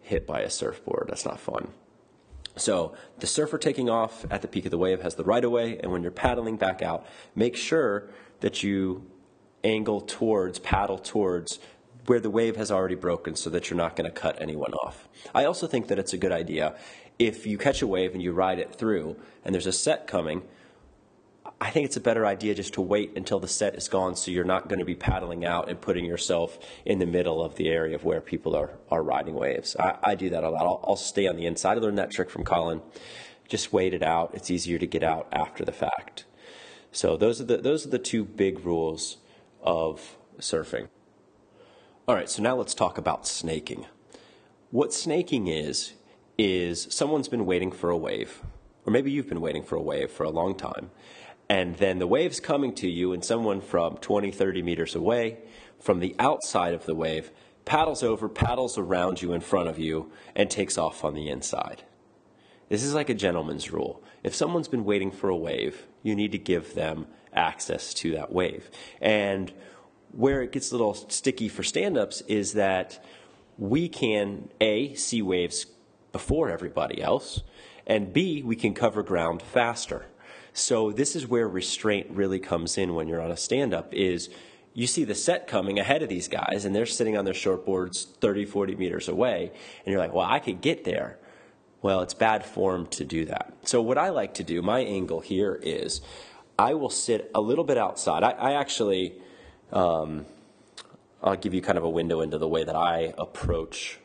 hit 0.00 0.26
by 0.26 0.40
a 0.40 0.48
surfboard. 0.48 1.08
That's 1.08 1.26
not 1.26 1.38
fun. 1.38 1.68
So 2.56 2.94
the 3.18 3.26
surfer 3.26 3.58
taking 3.58 3.90
off 3.90 4.24
at 4.30 4.42
the 4.42 4.48
peak 4.48 4.64
of 4.64 4.70
the 4.70 4.78
wave 4.78 5.02
has 5.02 5.16
the 5.16 5.24
right 5.24 5.44
of 5.44 5.50
way, 5.50 5.78
and 5.78 5.90
when 5.90 6.02
you're 6.02 6.12
paddling 6.12 6.56
back 6.56 6.82
out, 6.82 7.06
make 7.34 7.56
sure 7.56 8.08
that 8.40 8.62
you 8.62 9.10
angle 9.64 10.00
towards, 10.00 10.58
paddle 10.58 10.98
towards 10.98 11.58
where 12.06 12.20
the 12.20 12.30
wave 12.30 12.56
has 12.56 12.70
already 12.70 12.94
broken 12.94 13.34
so 13.34 13.48
that 13.50 13.70
you're 13.70 13.76
not 13.76 13.96
going 13.96 14.04
to 14.04 14.12
cut 14.12 14.40
anyone 14.40 14.74
off. 14.74 15.08
I 15.34 15.44
also 15.44 15.66
think 15.66 15.88
that 15.88 15.98
it's 15.98 16.12
a 16.12 16.18
good 16.18 16.32
idea 16.32 16.76
if 17.18 17.46
you 17.46 17.56
catch 17.56 17.80
a 17.80 17.86
wave 17.86 18.12
and 18.12 18.22
you 18.22 18.32
ride 18.32 18.58
it 18.58 18.74
through 18.74 19.16
and 19.44 19.54
there's 19.54 19.66
a 19.66 19.72
set 19.72 20.06
coming 20.06 20.42
I 21.60 21.70
think 21.70 21.86
it's 21.86 21.96
a 21.96 22.00
better 22.00 22.26
idea 22.26 22.54
just 22.54 22.74
to 22.74 22.80
wait 22.80 23.12
until 23.16 23.40
the 23.40 23.48
set 23.48 23.74
is 23.74 23.88
gone 23.88 24.16
so 24.16 24.30
you're 24.30 24.44
not 24.44 24.68
going 24.68 24.80
to 24.80 24.84
be 24.84 24.94
paddling 24.94 25.44
out 25.44 25.68
and 25.68 25.80
putting 25.80 26.04
yourself 26.04 26.58
in 26.84 26.98
the 26.98 27.06
middle 27.06 27.42
of 27.42 27.54
the 27.56 27.68
area 27.68 27.94
of 27.94 28.04
where 28.04 28.20
people 28.20 28.54
are, 28.54 28.72
are 28.90 29.02
riding 29.02 29.34
waves. 29.34 29.76
I, 29.78 29.96
I 30.02 30.14
do 30.14 30.28
that 30.30 30.44
a 30.44 30.50
lot. 30.50 30.62
I'll, 30.62 30.84
I'll 30.86 30.96
stay 30.96 31.26
on 31.26 31.36
the 31.36 31.46
inside. 31.46 31.78
I 31.78 31.80
learned 31.80 31.98
that 31.98 32.10
trick 32.10 32.28
from 32.28 32.44
Colin. 32.44 32.82
Just 33.48 33.72
wait 33.72 33.94
it 33.94 34.02
out. 34.02 34.32
It's 34.34 34.50
easier 34.50 34.78
to 34.78 34.86
get 34.86 35.02
out 35.02 35.28
after 35.32 35.64
the 35.64 35.72
fact. 35.72 36.24
So 36.92 37.16
those 37.16 37.40
are 37.40 37.44
the 37.44 37.56
those 37.56 37.84
are 37.84 37.90
the 37.90 37.98
two 37.98 38.24
big 38.24 38.64
rules 38.64 39.16
of 39.62 40.16
surfing. 40.38 40.88
All 42.06 42.14
right, 42.14 42.28
so 42.28 42.42
now 42.42 42.54
let's 42.56 42.74
talk 42.74 42.98
about 42.98 43.26
snaking. 43.26 43.86
What 44.70 44.92
snaking 44.92 45.48
is 45.48 45.94
is 46.38 46.86
someone's 46.90 47.28
been 47.28 47.46
waiting 47.46 47.72
for 47.72 47.90
a 47.90 47.96
wave, 47.96 48.42
or 48.86 48.92
maybe 48.92 49.10
you've 49.10 49.28
been 49.28 49.40
waiting 49.40 49.64
for 49.64 49.76
a 49.76 49.82
wave 49.82 50.10
for 50.10 50.24
a 50.24 50.30
long 50.30 50.54
time, 50.54 50.90
and 51.48 51.76
then 51.76 51.98
the 51.98 52.06
wave's 52.06 52.40
coming 52.40 52.74
to 52.76 52.88
you, 52.88 53.12
and 53.12 53.24
someone 53.24 53.60
from 53.60 53.96
20, 53.98 54.30
30 54.30 54.62
meters 54.62 54.94
away, 54.94 55.38
from 55.80 56.00
the 56.00 56.16
outside 56.18 56.74
of 56.74 56.86
the 56.86 56.94
wave, 56.94 57.30
paddles 57.64 58.02
over, 58.02 58.28
paddles 58.28 58.78
around 58.78 59.22
you 59.22 59.32
in 59.32 59.40
front 59.40 59.68
of 59.68 59.78
you, 59.78 60.10
and 60.34 60.50
takes 60.50 60.78
off 60.78 61.04
on 61.04 61.14
the 61.14 61.28
inside. 61.28 61.82
This 62.68 62.82
is 62.82 62.94
like 62.94 63.10
a 63.10 63.14
gentleman's 63.14 63.70
rule. 63.70 64.02
If 64.22 64.34
someone's 64.34 64.68
been 64.68 64.84
waiting 64.84 65.10
for 65.10 65.28
a 65.28 65.36
wave, 65.36 65.86
you 66.02 66.14
need 66.14 66.32
to 66.32 66.38
give 66.38 66.74
them 66.74 67.06
access 67.34 67.92
to 67.94 68.12
that 68.12 68.32
wave. 68.32 68.70
And 69.00 69.52
where 70.12 70.42
it 70.42 70.52
gets 70.52 70.70
a 70.70 70.74
little 70.74 70.94
sticky 70.94 71.48
for 71.48 71.62
stand 71.62 71.98
ups 71.98 72.22
is 72.22 72.54
that 72.54 73.04
we 73.58 73.88
can, 73.88 74.48
A, 74.60 74.94
see 74.94 75.22
waves 75.22 75.66
before 76.12 76.48
everybody 76.48 77.02
else, 77.02 77.42
and 77.86 78.12
B, 78.12 78.42
we 78.42 78.56
can 78.56 78.72
cover 78.72 79.02
ground 79.02 79.42
faster. 79.42 80.06
So 80.54 80.90
this 80.90 81.14
is 81.14 81.26
where 81.26 81.46
restraint 81.46 82.06
really 82.10 82.38
comes 82.38 82.78
in 82.78 82.94
when 82.94 83.06
you're 83.06 83.20
on 83.20 83.30
a 83.30 83.36
stand 83.36 83.74
up 83.74 83.92
is 83.92 84.30
you 84.72 84.86
see 84.86 85.04
the 85.04 85.14
set 85.14 85.46
coming 85.46 85.78
ahead 85.78 86.02
of 86.02 86.08
these 86.08 86.28
guys 86.28 86.64
and 86.64 86.74
they're 86.74 86.86
sitting 86.86 87.16
on 87.16 87.26
their 87.26 87.34
shortboards 87.34 88.06
30, 88.06 88.46
40 88.46 88.74
meters 88.76 89.08
away 89.08 89.52
and 89.84 89.92
you're 89.92 90.00
like, 90.00 90.14
"Well, 90.14 90.26
I 90.26 90.38
could 90.38 90.62
get 90.62 90.84
there." 90.84 91.18
well, 91.84 92.00
it's 92.00 92.14
bad 92.14 92.46
form 92.46 92.86
to 92.86 93.04
do 93.04 93.26
that. 93.26 93.52
So, 93.64 93.82
what 93.82 93.98
I 93.98 94.08
like 94.08 94.32
to 94.34 94.42
do, 94.42 94.62
my 94.62 94.80
angle 94.80 95.20
here 95.20 95.60
is 95.62 96.00
I 96.58 96.72
will 96.72 96.88
sit 96.88 97.30
a 97.34 97.42
little 97.42 97.62
bit 97.62 97.76
outside. 97.76 98.22
I, 98.22 98.30
I 98.30 98.52
actually, 98.54 99.16
um, 99.70 100.24
I'll 101.22 101.36
give 101.36 101.52
you 101.52 101.60
kind 101.60 101.76
of 101.76 101.84
a 101.84 101.90
window 101.90 102.22
into 102.22 102.38
the 102.38 102.48
way 102.48 102.64
that 102.64 102.74
I 102.74 103.12
approach 103.18 103.98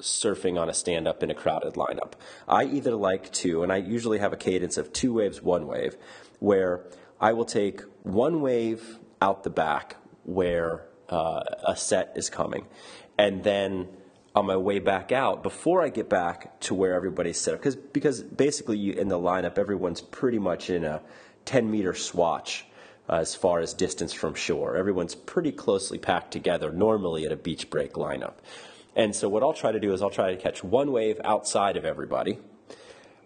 surfing 0.00 0.60
on 0.60 0.68
a 0.68 0.74
stand 0.74 1.08
up 1.08 1.22
in 1.22 1.30
a 1.30 1.34
crowded 1.34 1.74
lineup. 1.74 2.12
I 2.46 2.64
either 2.64 2.94
like 2.94 3.32
to, 3.34 3.62
and 3.62 3.72
I 3.72 3.76
usually 3.76 4.18
have 4.18 4.32
a 4.32 4.36
cadence 4.36 4.76
of 4.76 4.92
two 4.92 5.14
waves, 5.14 5.42
one 5.42 5.66
wave, 5.66 5.96
where 6.38 6.84
I 7.20 7.32
will 7.32 7.44
take 7.44 7.82
one 8.02 8.40
wave 8.40 8.98
out 9.20 9.42
the 9.42 9.50
back 9.50 9.96
where 10.24 10.84
uh, 11.08 11.42
a 11.66 11.76
set 11.76 12.12
is 12.16 12.30
coming. 12.30 12.66
And 13.18 13.42
then 13.42 13.88
on 14.34 14.46
my 14.46 14.56
way 14.56 14.78
back 14.78 15.10
out, 15.10 15.42
before 15.42 15.82
I 15.82 15.88
get 15.88 16.08
back 16.08 16.60
to 16.60 16.74
where 16.74 16.94
everybody's 16.94 17.40
set 17.40 17.54
up, 17.54 17.60
because 17.60 17.76
because 17.76 18.22
basically 18.22 18.78
you, 18.78 18.92
in 18.92 19.08
the 19.08 19.18
lineup, 19.18 19.58
everyone's 19.58 20.00
pretty 20.00 20.38
much 20.38 20.70
in 20.70 20.84
a 20.84 21.02
10 21.44 21.70
meter 21.70 21.94
swatch 21.94 22.66
uh, 23.08 23.14
as 23.14 23.34
far 23.34 23.60
as 23.60 23.72
distance 23.74 24.12
from 24.12 24.34
shore. 24.34 24.76
Everyone's 24.76 25.14
pretty 25.14 25.50
closely 25.50 25.98
packed 25.98 26.30
together 26.30 26.70
normally 26.70 27.24
at 27.24 27.32
a 27.32 27.36
beach 27.36 27.70
break 27.70 27.94
lineup. 27.94 28.34
And 28.98 29.14
so 29.14 29.28
what 29.28 29.44
I'll 29.44 29.52
try 29.52 29.70
to 29.70 29.78
do 29.78 29.94
is 29.94 30.02
I'll 30.02 30.10
try 30.10 30.34
to 30.34 30.36
catch 30.36 30.64
one 30.64 30.90
wave 30.90 31.20
outside 31.24 31.76
of 31.76 31.84
everybody, 31.84 32.40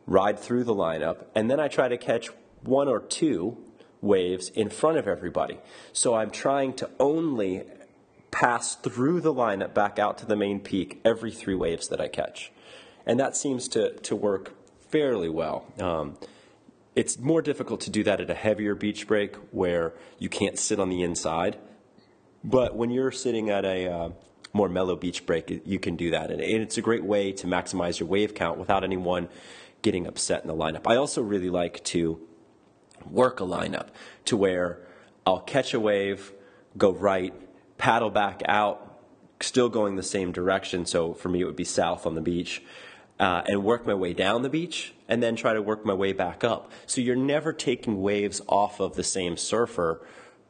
ride 0.06 0.38
through 0.38 0.64
the 0.64 0.74
lineup, 0.74 1.24
and 1.34 1.50
then 1.50 1.58
I 1.58 1.68
try 1.68 1.88
to 1.88 1.96
catch 1.96 2.28
one 2.60 2.88
or 2.88 3.00
two 3.00 3.56
waves 4.02 4.50
in 4.50 4.68
front 4.68 4.98
of 4.98 5.08
everybody. 5.08 5.58
So 5.94 6.14
I'm 6.14 6.30
trying 6.30 6.74
to 6.74 6.90
only 7.00 7.64
pass 8.30 8.74
through 8.74 9.22
the 9.22 9.32
lineup 9.32 9.72
back 9.72 9.98
out 9.98 10.18
to 10.18 10.26
the 10.26 10.36
main 10.36 10.60
peak 10.60 11.00
every 11.06 11.30
three 11.32 11.54
waves 11.54 11.88
that 11.88 12.02
I 12.02 12.08
catch. 12.08 12.52
And 13.06 13.18
that 13.18 13.34
seems 13.34 13.66
to, 13.68 13.94
to 14.00 14.14
work 14.14 14.52
fairly 14.90 15.30
well. 15.30 15.66
Um, 15.80 16.18
it's 16.94 17.18
more 17.18 17.40
difficult 17.40 17.80
to 17.82 17.90
do 17.90 18.04
that 18.04 18.20
at 18.20 18.28
a 18.28 18.34
heavier 18.34 18.74
beach 18.74 19.06
break 19.06 19.36
where 19.52 19.94
you 20.18 20.28
can't 20.28 20.58
sit 20.58 20.78
on 20.78 20.90
the 20.90 21.02
inside. 21.02 21.56
But 22.44 22.76
when 22.76 22.90
you're 22.90 23.10
sitting 23.10 23.48
at 23.48 23.64
a 23.64 23.90
uh, 23.90 24.10
more 24.52 24.68
mellow 24.68 24.96
beach 24.96 25.24
break, 25.26 25.62
you 25.64 25.78
can 25.78 25.96
do 25.96 26.10
that. 26.10 26.30
And 26.30 26.40
it's 26.40 26.76
a 26.76 26.82
great 26.82 27.04
way 27.04 27.32
to 27.32 27.46
maximize 27.46 27.98
your 28.00 28.08
wave 28.08 28.34
count 28.34 28.58
without 28.58 28.84
anyone 28.84 29.28
getting 29.80 30.06
upset 30.06 30.42
in 30.42 30.48
the 30.48 30.54
lineup. 30.54 30.86
I 30.86 30.96
also 30.96 31.22
really 31.22 31.50
like 31.50 31.82
to 31.84 32.20
work 33.10 33.40
a 33.40 33.44
lineup 33.44 33.88
to 34.26 34.36
where 34.36 34.78
I'll 35.26 35.40
catch 35.40 35.74
a 35.74 35.80
wave, 35.80 36.32
go 36.76 36.92
right, 36.92 37.34
paddle 37.78 38.10
back 38.10 38.42
out, 38.46 39.00
still 39.40 39.68
going 39.68 39.96
the 39.96 40.02
same 40.02 40.32
direction. 40.32 40.86
So 40.86 41.14
for 41.14 41.28
me, 41.28 41.40
it 41.40 41.44
would 41.44 41.56
be 41.56 41.64
south 41.64 42.06
on 42.06 42.14
the 42.14 42.20
beach. 42.20 42.62
Uh, 43.20 43.42
and 43.46 43.62
work 43.62 43.86
my 43.86 43.94
way 43.94 44.12
down 44.12 44.42
the 44.42 44.48
beach 44.48 44.94
and 45.06 45.22
then 45.22 45.36
try 45.36 45.52
to 45.52 45.62
work 45.62 45.84
my 45.84 45.94
way 45.94 46.12
back 46.12 46.42
up. 46.42 46.72
So 46.86 47.00
you're 47.00 47.14
never 47.14 47.52
taking 47.52 48.02
waves 48.02 48.40
off 48.48 48.80
of 48.80 48.96
the 48.96 49.04
same 49.04 49.36
surfer 49.36 50.04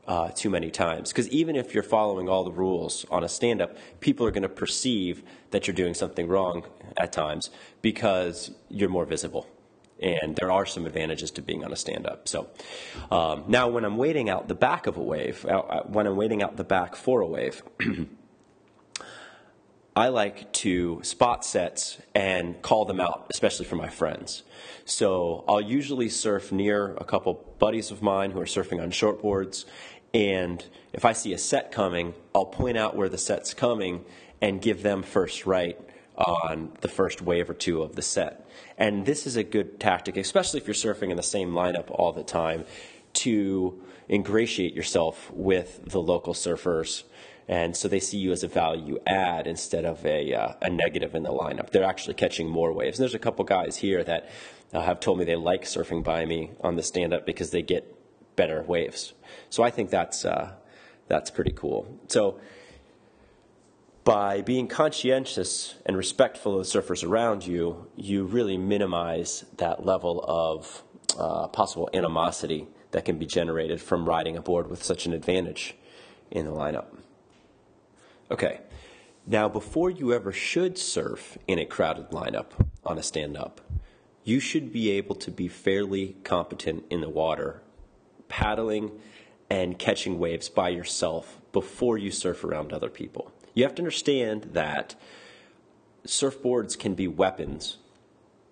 uh, 0.06 0.30
too 0.30 0.50
many 0.50 0.70
times. 0.70 1.10
Because 1.10 1.28
even 1.28 1.56
if 1.56 1.74
you're 1.74 1.82
following 1.82 2.28
all 2.28 2.44
the 2.44 2.52
rules 2.52 3.06
on 3.10 3.24
a 3.24 3.28
stand 3.28 3.60
up, 3.60 3.76
people 4.00 4.26
are 4.26 4.30
going 4.30 4.42
to 4.42 4.48
perceive 4.48 5.22
that 5.50 5.66
you're 5.66 5.74
doing 5.74 5.94
something 5.94 6.26
wrong 6.26 6.64
at 6.96 7.12
times 7.12 7.50
because 7.80 8.50
you're 8.68 8.88
more 8.88 9.04
visible 9.04 9.46
and 10.02 10.34
there 10.36 10.50
are 10.50 10.66
some 10.66 10.84
advantages 10.84 11.30
to 11.30 11.42
being 11.42 11.64
on 11.64 11.72
a 11.72 11.76
stand 11.76 12.06
up. 12.06 12.28
So 12.28 12.48
um, 13.10 13.44
now, 13.46 13.68
when 13.68 13.84
I'm 13.84 13.96
waiting 13.96 14.28
out 14.28 14.48
the 14.48 14.54
back 14.54 14.86
of 14.86 14.96
a 14.96 15.02
wave, 15.02 15.46
uh, 15.46 15.82
when 15.84 16.06
I'm 16.06 16.16
waiting 16.16 16.42
out 16.42 16.56
the 16.56 16.64
back 16.64 16.96
for 16.96 17.20
a 17.20 17.26
wave, 17.26 17.62
I 19.94 20.08
like 20.08 20.50
to 20.54 21.00
spot 21.02 21.44
sets 21.44 21.98
and 22.14 22.60
call 22.62 22.86
them 22.86 22.98
out, 22.98 23.26
especially 23.30 23.66
for 23.66 23.76
my 23.76 23.88
friends. 23.88 24.42
So 24.86 25.44
I'll 25.46 25.60
usually 25.60 26.08
surf 26.08 26.50
near 26.50 26.94
a 26.96 27.04
couple 27.04 27.44
buddies 27.58 27.90
of 27.90 28.00
mine 28.00 28.30
who 28.30 28.40
are 28.40 28.46
surfing 28.46 28.82
on 28.82 28.90
shortboards. 28.90 29.66
And 30.14 30.64
if 30.94 31.04
I 31.04 31.12
see 31.12 31.34
a 31.34 31.38
set 31.38 31.72
coming, 31.72 32.14
I'll 32.34 32.46
point 32.46 32.78
out 32.78 32.96
where 32.96 33.10
the 33.10 33.18
set's 33.18 33.52
coming 33.52 34.04
and 34.40 34.62
give 34.62 34.82
them 34.82 35.02
first 35.02 35.44
right 35.44 35.78
on 36.16 36.72
the 36.80 36.88
first 36.88 37.20
wave 37.20 37.50
or 37.50 37.54
two 37.54 37.82
of 37.82 37.94
the 37.94 38.02
set. 38.02 38.48
And 38.78 39.04
this 39.04 39.26
is 39.26 39.36
a 39.36 39.44
good 39.44 39.78
tactic, 39.78 40.16
especially 40.16 40.60
if 40.60 40.66
you're 40.66 40.74
surfing 40.74 41.10
in 41.10 41.16
the 41.18 41.22
same 41.22 41.52
lineup 41.52 41.90
all 41.90 42.12
the 42.12 42.24
time, 42.24 42.64
to 43.12 43.82
ingratiate 44.08 44.74
yourself 44.74 45.30
with 45.32 45.84
the 45.84 46.00
local 46.00 46.32
surfers. 46.32 47.04
And 47.52 47.76
so 47.76 47.86
they 47.86 48.00
see 48.00 48.16
you 48.16 48.32
as 48.32 48.42
a 48.42 48.48
value 48.48 48.98
add 49.06 49.46
instead 49.46 49.84
of 49.84 50.06
a, 50.06 50.32
uh, 50.32 50.54
a 50.62 50.70
negative 50.70 51.14
in 51.14 51.22
the 51.22 51.28
lineup. 51.28 51.68
They're 51.68 51.84
actually 51.84 52.14
catching 52.14 52.48
more 52.48 52.72
waves. 52.72 52.98
And 52.98 53.02
there's 53.02 53.14
a 53.14 53.18
couple 53.18 53.44
guys 53.44 53.76
here 53.76 54.02
that 54.04 54.30
uh, 54.72 54.80
have 54.80 55.00
told 55.00 55.18
me 55.18 55.26
they 55.26 55.36
like 55.36 55.64
surfing 55.64 56.02
by 56.02 56.24
me 56.24 56.52
on 56.62 56.76
the 56.76 56.82
stand 56.82 57.12
up 57.12 57.26
because 57.26 57.50
they 57.50 57.60
get 57.60 57.94
better 58.36 58.62
waves. 58.62 59.12
So 59.50 59.62
I 59.62 59.68
think 59.68 59.90
that's, 59.90 60.24
uh, 60.24 60.54
that's 61.08 61.30
pretty 61.30 61.52
cool. 61.52 61.98
So 62.08 62.40
by 64.02 64.40
being 64.40 64.66
conscientious 64.66 65.74
and 65.84 65.94
respectful 65.94 66.58
of 66.58 66.66
the 66.66 66.80
surfers 66.80 67.06
around 67.06 67.46
you, 67.46 67.86
you 67.96 68.24
really 68.24 68.56
minimize 68.56 69.44
that 69.58 69.84
level 69.84 70.24
of 70.26 70.82
uh, 71.18 71.48
possible 71.48 71.90
animosity 71.92 72.66
that 72.92 73.04
can 73.04 73.18
be 73.18 73.26
generated 73.26 73.78
from 73.78 74.06
riding 74.06 74.38
aboard 74.38 74.70
with 74.70 74.82
such 74.82 75.04
an 75.04 75.12
advantage 75.12 75.74
in 76.30 76.46
the 76.46 76.50
lineup. 76.50 76.86
Okay, 78.32 78.60
now 79.26 79.46
before 79.46 79.90
you 79.90 80.14
ever 80.14 80.32
should 80.32 80.78
surf 80.78 81.36
in 81.46 81.58
a 81.58 81.66
crowded 81.66 82.08
lineup 82.12 82.52
on 82.82 82.96
a 82.96 83.02
stand 83.02 83.36
up, 83.36 83.60
you 84.24 84.40
should 84.40 84.72
be 84.72 84.90
able 84.92 85.14
to 85.16 85.30
be 85.30 85.48
fairly 85.48 86.16
competent 86.24 86.84
in 86.88 87.02
the 87.02 87.10
water, 87.10 87.60
paddling 88.28 88.90
and 89.50 89.78
catching 89.78 90.18
waves 90.18 90.48
by 90.48 90.70
yourself 90.70 91.42
before 91.52 91.98
you 91.98 92.10
surf 92.10 92.42
around 92.42 92.72
other 92.72 92.88
people. 92.88 93.30
You 93.52 93.64
have 93.64 93.74
to 93.74 93.82
understand 93.82 94.50
that 94.54 94.94
surfboards 96.06 96.78
can 96.78 96.94
be 96.94 97.06
weapons 97.06 97.76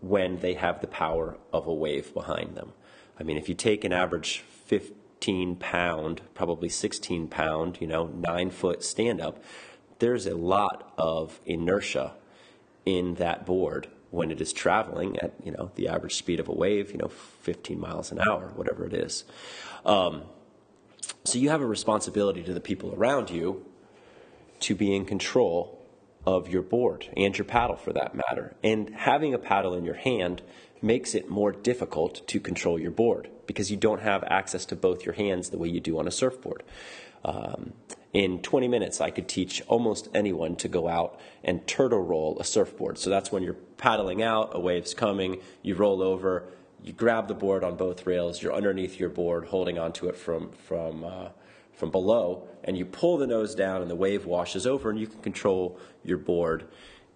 when 0.01 0.41
they 0.41 0.55
have 0.55 0.83
the 0.83 0.89
power 0.89 1.39
of 1.55 1.67
a 1.67 1.73
wave 1.73 2.13
behind 2.13 2.55
them. 2.55 2.75
I 3.19 3.23
mean, 3.23 3.39
if 3.39 3.49
you 3.49 3.55
take 3.55 3.85
an 3.85 3.95
average 3.95 4.41
15 4.67 5.57
pound, 5.57 6.23
probably 6.35 6.69
16 6.69 7.29
pound, 7.29 7.79
you 7.81 7.87
know, 7.87 8.09
nine 8.09 8.51
foot 8.51 8.83
stand 8.83 9.21
up, 9.21 9.43
there's 10.01 10.27
a 10.27 10.37
lot 10.37 10.93
of 10.99 11.41
inertia 11.47 12.15
in 12.85 13.15
that 13.15 13.47
board 13.47 13.87
when 14.11 14.31
it 14.31 14.41
is 14.41 14.53
traveling 14.53 15.17
at, 15.21 15.33
you 15.45 15.53
know, 15.53 15.71
the 15.77 15.87
average 15.89 16.17
speed 16.17 16.41
of 16.41 16.49
a 16.49 16.53
wave, 16.53 16.91
you 16.91 16.99
know, 16.99 17.09
15 17.09 17.79
miles 17.79 18.11
an 18.11 18.19
hour, 18.29 18.51
whatever 18.57 18.85
it 18.85 18.93
is. 18.93 19.25
Um, 19.85 20.23
so 21.25 21.39
you 21.39 21.51
have 21.51 21.61
a 21.61 21.67
responsibility 21.67 22.43
to 22.43 22.53
the 22.53 22.61
people 22.61 22.93
around 22.95 23.31
you 23.31 23.65
to 24.61 24.75
be 24.75 24.95
in 24.95 25.05
control 25.05 25.81
of 26.27 26.49
your 26.49 26.63
board 26.63 27.09
and 27.17 27.37
your 27.37 27.45
paddle 27.45 27.77
for 27.77 27.93
that 27.93 28.15
matter. 28.15 28.57
And 28.63 28.91
having 28.95 29.33
a 29.33 29.39
paddle 29.39 29.75
in 29.75 29.85
your 29.85 29.95
hand 29.95 30.43
makes 30.83 31.15
it 31.15 31.31
more 31.31 31.53
difficult 31.53 32.27
to 32.29 32.41
control 32.41 32.79
your 32.79 32.91
board 32.91 33.31
because 33.47 33.71
you 33.71 33.77
don't 33.77 34.01
have 34.01 34.25
access 34.25 34.65
to 34.67 34.77
both 34.77 35.05
your 35.05 35.15
hands 35.15 35.51
the 35.51 35.59
way 35.59 35.69
you 35.69 35.81
do 35.81 35.99
on 35.99 36.09
a 36.09 36.11
surfboard. 36.11 36.63
Um, 37.25 37.73
in 38.13 38.41
20 38.43 38.69
minutes, 38.69 39.01
I 39.01 39.11
could 39.11 39.29
teach 39.29 39.63
almost 39.69 40.09
anyone 40.15 40.57
to 40.57 40.69
go 40.69 40.89
out 40.89 41.19
and 41.45 41.67
turtle 41.67 42.03
roll 42.03 42.39
a 42.41 42.45
surfboard. 42.45 42.99
So 42.99 43.11
that's 43.11 43.31
when 43.31 43.43
you're 43.43 43.55
paddling 43.77 44.23
out, 44.23 44.51
a 44.55 44.61
wave's 44.61 44.95
coming, 44.95 45.41
you 45.63 45.75
roll 45.75 46.03
over, 46.03 46.45
you 46.83 46.93
grab 46.93 47.29
the 47.29 47.35
board 47.35 47.63
on 47.63 47.77
both 47.77 48.07
rails, 48.07 48.43
you're 48.43 48.55
underneath 48.55 48.99
your 48.99 49.11
board, 49.11 49.47
holding 49.47 49.79
onto 49.79 50.09
it 50.09 50.17
from, 50.17 50.51
from 50.53 51.05
uh, 51.05 51.29
from 51.81 51.91
below, 51.91 52.47
and 52.63 52.77
you 52.77 52.85
pull 52.85 53.17
the 53.17 53.27
nose 53.27 53.55
down, 53.55 53.81
and 53.81 53.91
the 53.91 53.97
wave 53.97 54.27
washes 54.27 54.67
over, 54.67 54.91
and 54.91 55.01
you 55.01 55.07
can 55.07 55.21
control 55.23 55.79
your 56.05 56.19
board 56.19 56.69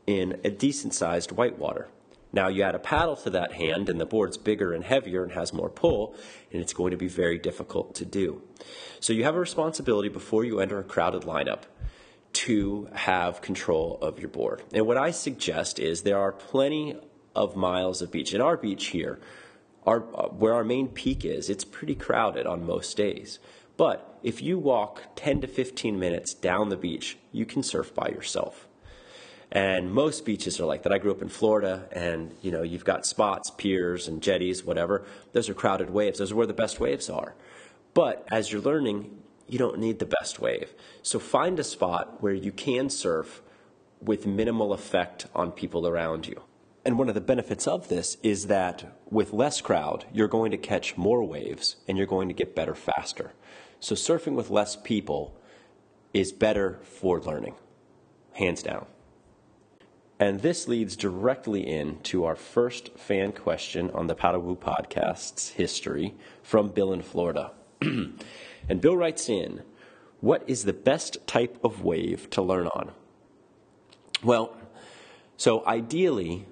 in 0.06 0.40
a 0.42 0.50
decent 0.50 0.94
sized 0.94 1.30
whitewater. 1.30 1.86
Now 2.34 2.48
you 2.48 2.64
add 2.64 2.74
a 2.74 2.80
paddle 2.80 3.14
to 3.18 3.30
that 3.30 3.52
hand, 3.52 3.88
and 3.88 4.00
the 4.00 4.06
board's 4.06 4.36
bigger 4.36 4.72
and 4.72 4.82
heavier 4.82 5.22
and 5.22 5.32
has 5.32 5.52
more 5.52 5.70
pull, 5.70 6.16
and 6.52 6.60
it's 6.60 6.72
going 6.72 6.90
to 6.90 6.96
be 6.96 7.06
very 7.06 7.38
difficult 7.38 7.94
to 7.94 8.04
do. 8.04 8.42
So 8.98 9.12
you 9.12 9.22
have 9.22 9.36
a 9.36 9.40
responsibility 9.40 10.08
before 10.08 10.44
you 10.44 10.58
enter 10.58 10.80
a 10.80 10.84
crowded 10.84 11.22
lineup 11.22 11.62
to 12.32 12.88
have 12.92 13.40
control 13.40 13.98
of 14.02 14.18
your 14.18 14.28
board. 14.28 14.64
And 14.72 14.84
what 14.84 14.96
I 14.96 15.12
suggest 15.12 15.78
is 15.78 16.02
there 16.02 16.18
are 16.18 16.32
plenty 16.32 16.96
of 17.36 17.54
miles 17.54 18.02
of 18.02 18.10
beach. 18.10 18.34
In 18.34 18.40
our 18.40 18.56
beach 18.56 18.86
here, 18.86 19.20
our, 19.86 20.02
uh, 20.16 20.28
where 20.28 20.54
our 20.54 20.64
main 20.64 20.88
peak 20.88 21.24
is, 21.24 21.48
it's 21.48 21.64
pretty 21.64 21.94
crowded 21.94 22.48
on 22.48 22.66
most 22.66 22.96
days. 22.96 23.38
But 23.76 24.18
if 24.24 24.42
you 24.42 24.58
walk 24.58 25.02
10 25.14 25.42
to 25.42 25.46
15 25.46 25.98
minutes 25.98 26.34
down 26.34 26.68
the 26.68 26.76
beach, 26.76 27.16
you 27.30 27.46
can 27.46 27.62
surf 27.62 27.94
by 27.94 28.08
yourself. 28.08 28.66
And 29.54 29.92
most 29.92 30.24
beaches 30.24 30.58
are 30.60 30.66
like 30.66 30.82
that. 30.82 30.92
I 30.92 30.98
grew 30.98 31.12
up 31.12 31.22
in 31.22 31.28
Florida, 31.28 31.88
and 31.92 32.34
you 32.42 32.50
know 32.50 32.62
you've 32.62 32.84
got 32.84 33.06
spots, 33.06 33.50
piers, 33.56 34.08
and 34.08 34.20
jetties, 34.20 34.64
whatever. 34.64 35.06
Those 35.32 35.48
are 35.48 35.54
crowded 35.54 35.90
waves. 35.90 36.18
Those 36.18 36.32
are 36.32 36.36
where 36.36 36.46
the 36.46 36.52
best 36.52 36.80
waves 36.80 37.08
are. 37.08 37.36
But 37.94 38.26
as 38.32 38.50
you're 38.50 38.60
learning, 38.60 39.16
you 39.46 39.58
don't 39.58 39.78
need 39.78 40.00
the 40.00 40.06
best 40.06 40.40
wave. 40.40 40.74
So 41.02 41.20
find 41.20 41.60
a 41.60 41.64
spot 41.64 42.20
where 42.20 42.34
you 42.34 42.50
can 42.50 42.90
surf 42.90 43.42
with 44.00 44.26
minimal 44.26 44.72
effect 44.72 45.26
on 45.34 45.52
people 45.52 45.86
around 45.86 46.26
you. 46.26 46.42
and 46.84 46.98
one 46.98 47.08
of 47.08 47.14
the 47.14 47.20
benefits 47.20 47.66
of 47.66 47.88
this 47.88 48.16
is 48.22 48.46
that 48.48 48.98
with 49.10 49.32
less 49.32 49.60
crowd, 49.60 50.04
you're 50.12 50.28
going 50.28 50.50
to 50.50 50.58
catch 50.58 50.96
more 50.96 51.24
waves 51.24 51.76
and 51.88 51.96
you're 51.96 52.06
going 52.06 52.28
to 52.28 52.34
get 52.34 52.54
better 52.54 52.74
faster. 52.74 53.32
So 53.80 53.94
surfing 53.94 54.34
with 54.34 54.50
less 54.50 54.76
people 54.76 55.38
is 56.12 56.32
better 56.32 56.78
for 56.82 57.20
learning, 57.20 57.54
hands 58.32 58.62
down. 58.62 58.86
And 60.18 60.40
this 60.40 60.68
leads 60.68 60.96
directly 60.96 61.66
into 61.66 62.24
our 62.24 62.36
first 62.36 62.96
fan 62.96 63.32
question 63.32 63.90
on 63.90 64.06
the 64.06 64.14
PaddleWoo 64.14 64.58
podcast's 64.58 65.50
history 65.50 66.14
from 66.42 66.68
Bill 66.68 66.92
in 66.92 67.02
Florida. 67.02 67.50
and 67.80 68.80
Bill 68.80 68.96
writes 68.96 69.28
in, 69.28 69.62
What 70.20 70.44
is 70.46 70.64
the 70.64 70.72
best 70.72 71.26
type 71.26 71.58
of 71.64 71.82
wave 71.82 72.30
to 72.30 72.42
learn 72.42 72.68
on? 72.68 72.92
Well, 74.22 74.56
so 75.36 75.66
ideally, 75.66 76.46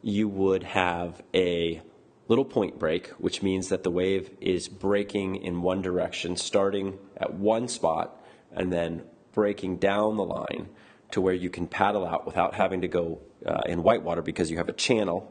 you 0.00 0.26
would 0.28 0.62
have 0.62 1.22
a 1.34 1.82
little 2.28 2.46
point 2.46 2.78
break, 2.78 3.08
which 3.10 3.42
means 3.42 3.68
that 3.68 3.82
the 3.82 3.90
wave 3.90 4.30
is 4.40 4.68
breaking 4.68 5.36
in 5.36 5.60
one 5.60 5.82
direction, 5.82 6.36
starting 6.36 6.98
at 7.18 7.34
one 7.34 7.68
spot 7.68 8.18
and 8.50 8.72
then 8.72 9.02
breaking 9.32 9.76
down 9.76 10.16
the 10.16 10.24
line 10.24 10.68
to 11.12 11.20
where 11.20 11.34
you 11.34 11.48
can 11.48 11.66
paddle 11.66 12.06
out 12.06 12.26
without 12.26 12.54
having 12.54 12.80
to 12.80 12.88
go 12.88 13.20
uh, 13.46 13.62
in 13.66 13.82
whitewater 13.82 14.22
because 14.22 14.50
you 14.50 14.56
have 14.56 14.68
a 14.68 14.72
channel 14.72 15.30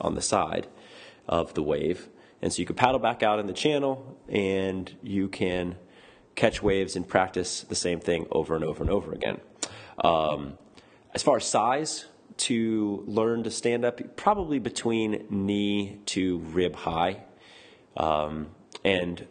on 0.00 0.14
the 0.14 0.22
side 0.22 0.66
of 1.26 1.54
the 1.54 1.62
wave. 1.62 2.08
And 2.40 2.52
so 2.52 2.60
you 2.60 2.66
can 2.66 2.76
paddle 2.76 3.00
back 3.00 3.22
out 3.22 3.38
in 3.38 3.46
the 3.46 3.52
channel 3.52 4.16
and 4.28 4.94
you 5.02 5.28
can 5.28 5.76
catch 6.34 6.62
waves 6.62 6.94
and 6.94 7.08
practice 7.08 7.62
the 7.62 7.74
same 7.74 7.98
thing 7.98 8.26
over 8.30 8.54
and 8.54 8.64
over 8.64 8.82
and 8.82 8.90
over 8.92 9.12
again. 9.12 9.40
Um, 10.04 10.58
as 11.14 11.22
far 11.22 11.38
as 11.38 11.44
size, 11.44 12.06
to 12.38 13.02
learn 13.06 13.42
to 13.42 13.50
stand 13.50 13.84
up, 13.84 14.00
probably 14.16 14.58
between 14.58 15.26
knee 15.28 16.00
to 16.06 16.38
rib 16.38 16.76
high, 16.76 17.24
um, 17.96 18.48
and 18.84 19.26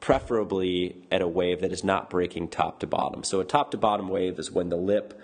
preferably 0.00 0.96
at 1.10 1.22
a 1.22 1.28
wave 1.28 1.60
that 1.60 1.72
is 1.72 1.82
not 1.82 2.08
breaking 2.10 2.48
top 2.48 2.80
to 2.80 2.86
bottom. 2.86 3.24
So 3.24 3.40
a 3.40 3.44
top 3.44 3.70
to 3.72 3.76
bottom 3.76 4.08
wave 4.08 4.38
is 4.38 4.50
when 4.50 4.68
the 4.68 4.76
lip 4.76 5.20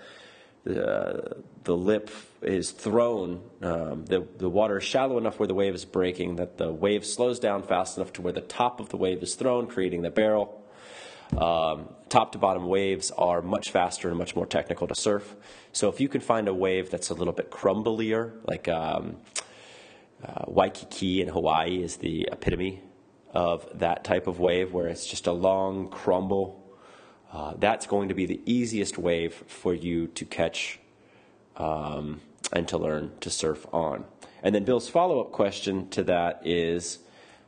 the, 0.65 1.43
the 1.63 1.77
lip 1.77 2.09
is 2.41 2.71
thrown, 2.71 3.41
um, 3.61 4.05
the, 4.05 4.27
the 4.37 4.49
water 4.49 4.79
is 4.79 4.83
shallow 4.83 5.17
enough 5.17 5.39
where 5.39 5.47
the 5.47 5.53
wave 5.53 5.75
is 5.75 5.85
breaking 5.85 6.37
that 6.37 6.57
the 6.57 6.71
wave 6.71 7.05
slows 7.05 7.39
down 7.39 7.63
fast 7.63 7.97
enough 7.97 8.11
to 8.13 8.21
where 8.21 8.33
the 8.33 8.41
top 8.41 8.79
of 8.79 8.89
the 8.89 8.97
wave 8.97 9.21
is 9.21 9.35
thrown, 9.35 9.67
creating 9.67 10.01
the 10.01 10.09
barrel. 10.09 10.61
Um, 11.37 11.89
top 12.09 12.31
to 12.33 12.39
bottom 12.39 12.67
waves 12.67 13.11
are 13.11 13.41
much 13.41 13.69
faster 13.69 14.09
and 14.09 14.17
much 14.17 14.35
more 14.35 14.45
technical 14.45 14.87
to 14.87 14.95
surf. 14.95 15.35
So 15.71 15.87
if 15.89 15.99
you 16.01 16.09
can 16.09 16.21
find 16.21 16.47
a 16.47 16.53
wave 16.53 16.89
that's 16.89 17.09
a 17.09 17.13
little 17.13 17.33
bit 17.33 17.51
crumblier, 17.51 18.31
like 18.45 18.67
um, 18.67 19.17
uh, 20.23 20.45
Waikiki 20.47 21.21
in 21.21 21.27
Hawaii 21.27 21.83
is 21.83 21.97
the 21.97 22.27
epitome 22.31 22.81
of 23.35 23.67
that 23.79 24.03
type 24.03 24.25
of 24.25 24.39
wave, 24.39 24.73
where 24.73 24.87
it's 24.87 25.05
just 25.05 25.27
a 25.27 25.31
long 25.31 25.89
crumble 25.89 26.65
uh, 27.35 27.53
that's 27.57 27.85
going 27.85 28.07
to 28.07 28.15
be 28.15 28.25
the 28.25 28.39
easiest 28.45 28.97
wave 28.97 29.33
for 29.47 29.73
you 29.73 30.07
to 30.07 30.23
catch 30.23 30.79
um, 31.57 32.21
and 32.53 32.65
to 32.65 32.77
learn 32.77 33.11
to 33.19 33.29
surf 33.29 33.65
on. 33.73 34.05
And 34.41 34.55
then 34.55 34.63
Bill's 34.63 34.87
follow 34.87 35.19
up 35.19 35.33
question 35.33 35.89
to 35.89 36.03
that 36.05 36.41
is 36.45 36.99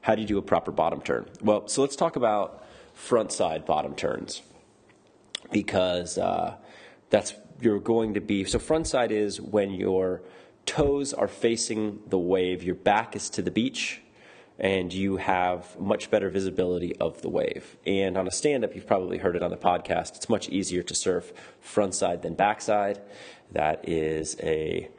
how 0.02 0.14
do 0.14 0.22
you 0.22 0.28
do 0.28 0.38
a 0.38 0.42
proper 0.42 0.72
bottom 0.72 1.00
turn? 1.00 1.30
Well, 1.42 1.70
so 1.70 1.82
let's 1.82 1.96
talk 1.96 2.18
about 2.18 2.66
front 2.94 3.32
side 3.32 3.66
bottom 3.66 3.96
turns 3.96 4.42
because 5.54 6.18
uh, 6.18 6.56
that's 7.10 7.34
you're 7.62 7.80
going 7.80 8.16
to 8.16 8.20
be 8.22 8.44
so 8.44 8.60
front 8.60 8.88
side 8.88 9.14
is 9.14 9.40
when 9.40 9.72
your 9.72 10.22
toes 10.66 11.14
are 11.14 11.30
facing 11.30 12.02
the 12.08 12.20
wave, 12.20 12.62
your 12.62 12.76
back 12.76 13.16
is 13.16 13.30
to 13.30 13.42
the 13.42 13.52
beach, 13.52 14.02
and 14.60 14.92
you 14.94 15.18
have 15.18 15.80
much 15.80 16.10
better 16.10 16.30
visibility 16.30 16.96
of 16.98 17.22
the 17.22 17.30
wave. 17.30 17.78
And 17.86 18.18
on 18.18 18.28
a 18.28 18.32
stand 18.32 18.64
up, 18.64 18.76
you've 18.76 18.88
probably 18.88 19.20
heard 19.20 19.36
it 19.36 19.44
on 19.44 19.52
the 19.52 19.58
podcast, 19.58 20.16
it's 20.16 20.30
much 20.30 20.50
easier 20.50 20.84
to 20.84 20.96
surf 20.96 21.32
frontside 21.64 22.22
than 22.22 22.34
backside. 22.34 23.02
That 23.52 23.88
is 23.88 24.36
a 24.42 24.90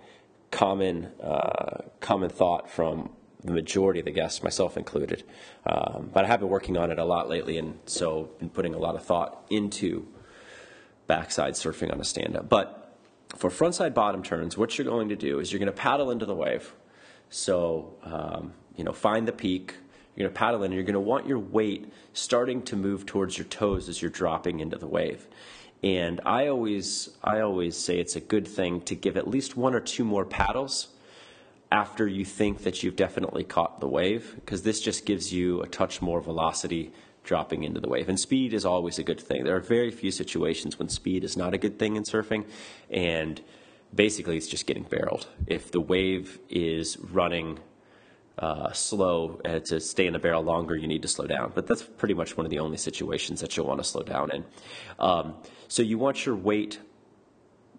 common, 0.50 1.12
uh, 1.22 1.82
common 2.00 2.30
thought 2.30 2.70
from 2.70 3.10
the 3.44 3.52
majority 3.52 4.00
of 4.00 4.06
the 4.06 4.12
guests, 4.12 4.42
myself 4.42 4.76
included. 4.76 5.22
Um, 5.66 6.10
but 6.12 6.24
I 6.24 6.28
have 6.28 6.40
been 6.40 6.48
working 6.48 6.76
on 6.76 6.90
it 6.90 6.98
a 6.98 7.04
lot 7.04 7.28
lately, 7.28 7.58
and 7.58 7.78
so 7.86 8.30
been 8.38 8.50
putting 8.50 8.74
a 8.74 8.78
lot 8.78 8.94
of 8.94 9.04
thought 9.04 9.44
into 9.50 10.08
backside 11.06 11.54
surfing 11.54 11.92
on 11.92 12.00
a 12.00 12.04
stand 12.04 12.36
up. 12.36 12.48
But 12.48 12.96
for 13.36 13.50
frontside 13.50 13.94
bottom 13.94 14.22
turns, 14.22 14.56
what 14.56 14.76
you're 14.76 14.86
going 14.86 15.08
to 15.10 15.16
do 15.16 15.38
is 15.38 15.52
you're 15.52 15.58
going 15.60 15.66
to 15.66 15.72
paddle 15.72 16.10
into 16.10 16.26
the 16.26 16.34
wave. 16.34 16.74
So, 17.30 17.94
um, 18.02 18.54
you 18.78 18.84
know, 18.84 18.92
find 18.92 19.28
the 19.28 19.32
peak. 19.32 19.74
You're 20.16 20.28
going 20.28 20.34
to 20.34 20.38
paddle 20.38 20.62
in, 20.62 20.66
and 20.66 20.74
you're 20.74 20.84
going 20.84 20.94
to 20.94 21.00
want 21.00 21.26
your 21.26 21.38
weight 21.38 21.92
starting 22.12 22.62
to 22.62 22.76
move 22.76 23.04
towards 23.04 23.36
your 23.36 23.44
toes 23.46 23.88
as 23.88 24.00
you're 24.00 24.10
dropping 24.10 24.60
into 24.60 24.78
the 24.78 24.86
wave. 24.86 25.26
And 25.82 26.20
I 26.24 26.48
always, 26.48 27.10
I 27.22 27.40
always 27.40 27.76
say 27.76 28.00
it's 28.00 28.16
a 28.16 28.20
good 28.20 28.48
thing 28.48 28.80
to 28.82 28.94
give 28.96 29.16
at 29.16 29.28
least 29.28 29.56
one 29.56 29.74
or 29.74 29.80
two 29.80 30.04
more 30.04 30.24
paddles 30.24 30.88
after 31.70 32.08
you 32.08 32.24
think 32.24 32.62
that 32.62 32.82
you've 32.82 32.96
definitely 32.96 33.44
caught 33.44 33.80
the 33.80 33.86
wave, 33.86 34.34
because 34.36 34.62
this 34.62 34.80
just 34.80 35.04
gives 35.04 35.32
you 35.32 35.60
a 35.60 35.68
touch 35.68 36.00
more 36.00 36.20
velocity 36.20 36.90
dropping 37.24 37.62
into 37.62 37.78
the 37.78 37.88
wave. 37.88 38.08
And 38.08 38.18
speed 38.18 38.54
is 38.54 38.64
always 38.64 38.98
a 38.98 39.02
good 39.02 39.20
thing. 39.20 39.44
There 39.44 39.54
are 39.54 39.60
very 39.60 39.90
few 39.90 40.10
situations 40.10 40.78
when 40.78 40.88
speed 40.88 41.24
is 41.24 41.36
not 41.36 41.52
a 41.52 41.58
good 41.58 41.78
thing 41.78 41.94
in 41.94 42.04
surfing, 42.04 42.46
and 42.90 43.40
basically 43.94 44.36
it's 44.36 44.48
just 44.48 44.66
getting 44.66 44.84
barreled. 44.84 45.26
If 45.46 45.70
the 45.70 45.80
wave 45.80 46.38
is 46.48 46.96
running 46.98 47.58
uh, 48.38 48.72
slow 48.72 49.40
uh, 49.44 49.60
to 49.60 49.80
stay 49.80 50.06
in 50.06 50.12
the 50.12 50.18
barrel 50.18 50.42
longer, 50.42 50.76
you 50.76 50.86
need 50.86 51.02
to 51.02 51.08
slow 51.08 51.26
down. 51.26 51.52
But 51.54 51.66
that's 51.66 51.82
pretty 51.82 52.14
much 52.14 52.36
one 52.36 52.46
of 52.46 52.50
the 52.50 52.58
only 52.60 52.76
situations 52.76 53.40
that 53.40 53.56
you'll 53.56 53.66
want 53.66 53.80
to 53.80 53.84
slow 53.84 54.02
down 54.02 54.30
in. 54.30 54.44
Um, 54.98 55.34
so 55.68 55.82
you 55.82 55.98
want 55.98 56.24
your 56.24 56.36
weight 56.36 56.80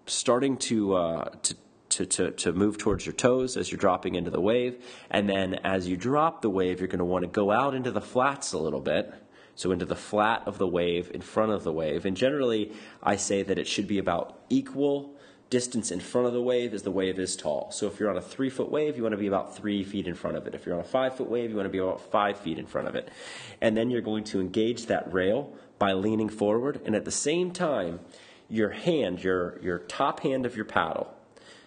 starting 0.06 0.56
to, 0.58 0.94
uh, 0.94 1.30
to 1.42 1.54
to, 1.90 2.06
to, 2.06 2.30
to 2.30 2.52
move 2.52 2.78
towards 2.78 3.04
your 3.04 3.12
toes 3.12 3.56
as 3.56 3.70
you're 3.70 3.78
dropping 3.78 4.14
into 4.14 4.30
the 4.30 4.40
wave. 4.40 4.82
And 5.10 5.28
then 5.28 5.54
as 5.64 5.88
you 5.88 5.96
drop 5.96 6.40
the 6.40 6.48
wave, 6.48 6.78
you're 6.78 6.88
going 6.88 7.00
to 7.00 7.04
want 7.04 7.24
to 7.24 7.28
go 7.28 7.50
out 7.50 7.74
into 7.74 7.90
the 7.90 8.00
flats 8.00 8.52
a 8.52 8.58
little 8.58 8.80
bit. 8.80 9.12
So 9.56 9.72
into 9.72 9.84
the 9.84 9.96
flat 9.96 10.44
of 10.46 10.56
the 10.56 10.66
wave 10.66 11.10
in 11.12 11.20
front 11.20 11.52
of 11.52 11.64
the 11.64 11.72
wave. 11.72 12.06
And 12.06 12.16
generally, 12.16 12.72
I 13.02 13.16
say 13.16 13.42
that 13.42 13.58
it 13.58 13.66
should 13.66 13.86
be 13.86 13.98
about 13.98 14.38
equal 14.48 15.16
distance 15.50 15.90
in 15.90 15.98
front 15.98 16.28
of 16.28 16.32
the 16.32 16.40
wave 16.40 16.72
as 16.72 16.84
the 16.84 16.90
wave 16.90 17.18
is 17.18 17.36
tall. 17.36 17.70
So 17.72 17.88
if 17.88 17.98
you're 17.98 18.08
on 18.08 18.16
a 18.16 18.22
three 18.22 18.50
foot 18.50 18.70
wave, 18.70 18.96
you 18.96 19.02
want 19.02 19.12
to 19.12 19.18
be 19.18 19.26
about 19.26 19.56
three 19.56 19.82
feet 19.82 20.06
in 20.06 20.14
front 20.14 20.36
of 20.36 20.46
it. 20.46 20.54
If 20.54 20.64
you're 20.64 20.76
on 20.76 20.80
a 20.80 20.84
five 20.84 21.16
foot 21.16 21.28
wave, 21.28 21.50
you 21.50 21.56
want 21.56 21.66
to 21.66 21.70
be 21.70 21.78
about 21.78 22.00
five 22.12 22.38
feet 22.38 22.58
in 22.58 22.66
front 22.66 22.86
of 22.86 22.94
it. 22.94 23.08
And 23.60 23.76
then 23.76 23.90
you're 23.90 24.00
going 24.00 24.24
to 24.24 24.40
engage 24.40 24.86
that 24.86 25.12
rail 25.12 25.52
by 25.78 25.92
leaning 25.92 26.28
forward. 26.28 26.80
And 26.84 26.94
at 26.94 27.04
the 27.04 27.10
same 27.10 27.50
time, 27.50 28.00
your 28.48 28.70
hand, 28.70 29.22
your, 29.24 29.58
your 29.60 29.80
top 29.80 30.20
hand 30.20 30.46
of 30.46 30.54
your 30.54 30.64
paddle, 30.64 31.12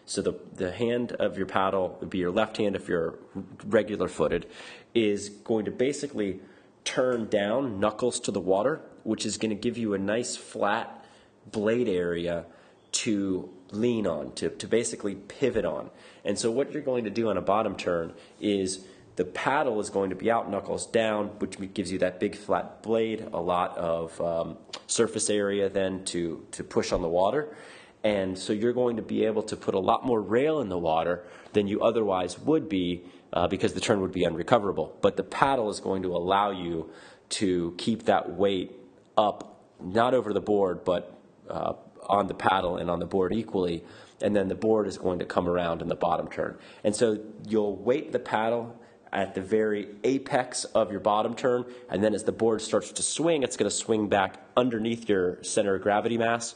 so 0.05 0.21
the, 0.21 0.33
the 0.55 0.71
hand 0.71 1.13
of 1.13 1.37
your 1.37 1.45
paddle 1.45 1.97
would 1.99 2.09
be 2.09 2.17
your 2.17 2.31
left 2.31 2.57
hand 2.57 2.75
if 2.75 2.87
you're 2.87 3.19
regular 3.65 4.07
footed, 4.07 4.45
is 4.93 5.29
going 5.29 5.65
to 5.65 5.71
basically 5.71 6.39
turn 6.83 7.27
down, 7.27 7.79
knuckles 7.79 8.19
to 8.21 8.31
the 8.31 8.39
water, 8.39 8.81
which 9.03 9.25
is 9.25 9.37
going 9.37 9.49
to 9.49 9.55
give 9.55 9.77
you 9.77 9.93
a 9.93 9.97
nice 9.97 10.35
flat 10.35 11.05
blade 11.51 11.87
area 11.87 12.45
to 12.91 13.49
lean 13.73 14.07
on, 14.07 14.33
to, 14.33 14.49
to 14.49 14.67
basically 14.67 15.15
pivot 15.15 15.65
on. 15.65 15.89
And 16.23 16.37
so, 16.37 16.51
what 16.51 16.71
you're 16.71 16.81
going 16.81 17.03
to 17.03 17.09
do 17.09 17.29
on 17.29 17.37
a 17.37 17.41
bottom 17.41 17.75
turn 17.75 18.13
is 18.39 18.85
the 19.15 19.25
paddle 19.25 19.79
is 19.79 19.89
going 19.89 20.09
to 20.09 20.15
be 20.15 20.31
out 20.31 20.49
knuckles 20.49 20.87
down, 20.87 21.27
which 21.39 21.57
gives 21.73 21.91
you 21.91 21.99
that 21.99 22.19
big 22.19 22.35
flat 22.35 22.81
blade, 22.81 23.27
a 23.31 23.41
lot 23.41 23.77
of 23.77 24.19
um, 24.19 24.57
surface 24.87 25.29
area 25.29 25.69
then 25.69 26.03
to, 26.05 26.45
to 26.51 26.63
push 26.63 26.91
on 26.91 27.01
the 27.01 27.07
water. 27.07 27.55
And 28.03 28.37
so 28.37 28.51
you're 28.51 28.73
going 28.73 28.97
to 28.97 29.01
be 29.01 29.25
able 29.25 29.43
to 29.43 29.55
put 29.55 29.75
a 29.75 29.79
lot 29.79 30.05
more 30.05 30.21
rail 30.21 30.59
in 30.59 30.69
the 30.69 30.77
water 30.77 31.25
than 31.53 31.67
you 31.67 31.81
otherwise 31.81 32.37
would 32.39 32.67
be 32.67 33.03
uh, 33.31 33.47
because 33.47 33.73
the 33.73 33.79
turn 33.79 34.01
would 34.01 34.11
be 34.11 34.25
unrecoverable. 34.25 34.97
But 35.01 35.15
the 35.15 35.23
paddle 35.23 35.69
is 35.69 35.79
going 35.79 36.03
to 36.03 36.15
allow 36.15 36.51
you 36.51 36.89
to 37.29 37.73
keep 37.77 38.03
that 38.05 38.33
weight 38.33 38.71
up, 39.17 39.63
not 39.81 40.13
over 40.13 40.33
the 40.33 40.41
board, 40.41 40.83
but 40.83 41.17
uh, 41.49 41.73
on 42.09 42.27
the 42.27 42.33
paddle 42.33 42.77
and 42.77 42.89
on 42.89 42.99
the 42.99 43.05
board 43.05 43.33
equally, 43.33 43.83
and 44.21 44.35
then 44.35 44.47
the 44.47 44.55
board 44.55 44.87
is 44.87 44.97
going 44.97 45.19
to 45.19 45.25
come 45.25 45.47
around 45.47 45.81
in 45.81 45.87
the 45.87 45.95
bottom 45.95 46.27
turn. 46.27 46.57
And 46.83 46.95
so 46.95 47.19
you'll 47.47 47.75
weight 47.75 48.11
the 48.11 48.19
paddle 48.19 48.79
at 49.11 49.35
the 49.35 49.41
very 49.41 49.89
apex 50.03 50.63
of 50.65 50.89
your 50.89 50.99
bottom 50.99 51.35
turn, 51.35 51.65
and 51.89 52.03
then 52.03 52.15
as 52.15 52.23
the 52.23 52.31
board 52.31 52.61
starts 52.61 52.91
to 52.93 53.03
swing, 53.03 53.43
it's 53.43 53.57
going 53.57 53.69
to 53.69 53.75
swing 53.75 54.09
back 54.09 54.39
underneath 54.57 55.07
your 55.07 55.43
center 55.43 55.75
of 55.75 55.83
gravity 55.83 56.17
mass, 56.17 56.55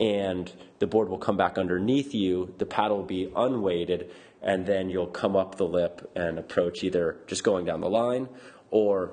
and 0.00 0.52
the 0.80 0.86
board 0.86 1.08
will 1.08 1.18
come 1.18 1.36
back 1.36 1.58
underneath 1.58 2.12
you. 2.12 2.52
The 2.58 2.66
paddle 2.66 2.98
will 2.98 3.04
be 3.04 3.30
unweighted, 3.36 4.10
and 4.42 4.66
then 4.66 4.90
you'll 4.90 5.06
come 5.06 5.36
up 5.36 5.54
the 5.54 5.66
lip 5.66 6.10
and 6.16 6.40
approach 6.40 6.82
either 6.82 7.18
just 7.28 7.44
going 7.44 7.64
down 7.66 7.80
the 7.80 7.90
line 7.90 8.28
or 8.72 9.12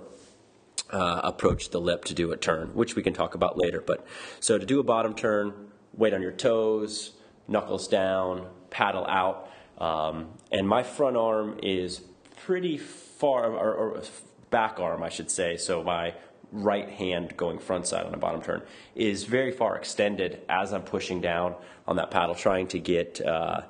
uh, 0.90 1.22
approach 1.24 1.70
the 1.70 1.80
lip 1.80 2.06
to 2.06 2.16
do 2.16 2.32
a 2.32 2.38
turn, 2.38 2.70
which 2.70 2.96
we 2.96 3.04
can 3.04 3.14
talk 3.14 3.36
about 3.36 3.56
later. 3.56 3.84
But 3.86 4.08
so 4.40 4.58
to 4.58 4.66
do 4.66 4.80
a 4.80 4.84
bottom 4.84 5.14
turn, 5.14 5.69
weight 5.94 6.14
on 6.14 6.22
your 6.22 6.32
toes, 6.32 7.12
knuckles 7.48 7.88
down, 7.88 8.48
paddle 8.70 9.06
out. 9.08 9.50
Um, 9.78 10.30
and 10.52 10.68
my 10.68 10.84
front 10.84 11.18
arm 11.18 11.60
is 11.64 12.02
pretty 12.38 12.78
far, 12.78 13.46
or, 13.46 13.74
or 13.74 14.02
back 14.50 14.80
arm, 14.80 15.04
I 15.04 15.10
should 15.10 15.32
say. 15.32 15.58
So 15.58 15.84
my 15.84 16.14
right 16.52 16.90
hand 16.90 17.38
going 17.38 17.60
front 17.60 17.86
side 17.86 18.06
on 18.06 18.14
a 18.14 18.18
bottom 18.18 18.42
turn 18.42 18.62
is 18.96 19.24
very 19.24 19.52
far 19.52 19.78
extended 19.78 20.42
as 20.50 20.74
I'm 20.74 20.82
pushing 20.82 21.22
down 21.22 21.56
on 21.88 21.96
that 21.98 22.12
paddle, 22.12 22.36
trying 22.36 22.68
to 22.68 22.80
get 22.80 23.22
uh, 23.22 23.62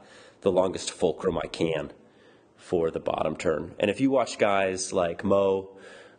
the 0.41 0.51
longest 0.51 0.91
fulcrum 0.91 1.37
I 1.37 1.47
can 1.47 1.91
for 2.55 2.91
the 2.91 2.99
bottom 2.99 3.35
turn. 3.35 3.75
And 3.79 3.89
if 3.89 3.99
you 3.99 4.11
watch 4.11 4.37
guys 4.37 4.93
like 4.93 5.23
Mo 5.23 5.69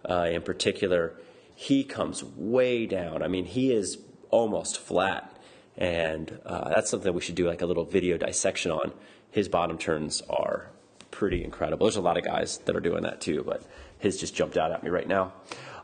uh, 0.08 0.28
in 0.30 0.42
particular, 0.42 1.14
he 1.54 1.84
comes 1.84 2.24
way 2.24 2.86
down. 2.86 3.22
I 3.22 3.28
mean, 3.28 3.44
he 3.44 3.72
is 3.72 3.98
almost 4.30 4.78
flat. 4.78 5.29
And 5.76 6.38
uh, 6.44 6.70
that's 6.74 6.90
something 6.90 7.12
we 7.12 7.20
should 7.20 7.34
do 7.34 7.46
like 7.46 7.62
a 7.62 7.66
little 7.66 7.84
video 7.84 8.18
dissection 8.18 8.70
on. 8.72 8.92
His 9.30 9.48
bottom 9.48 9.78
turns 9.78 10.22
are 10.28 10.70
pretty 11.10 11.44
incredible. 11.44 11.86
There's 11.86 11.96
a 11.96 12.00
lot 12.00 12.16
of 12.16 12.24
guys 12.24 12.58
that 12.58 12.76
are 12.76 12.80
doing 12.80 13.02
that 13.02 13.20
too, 13.20 13.42
but 13.44 13.62
his 13.98 14.18
just 14.18 14.34
jumped 14.34 14.56
out 14.56 14.72
at 14.72 14.82
me 14.82 14.90
right 14.90 15.08
now. 15.08 15.32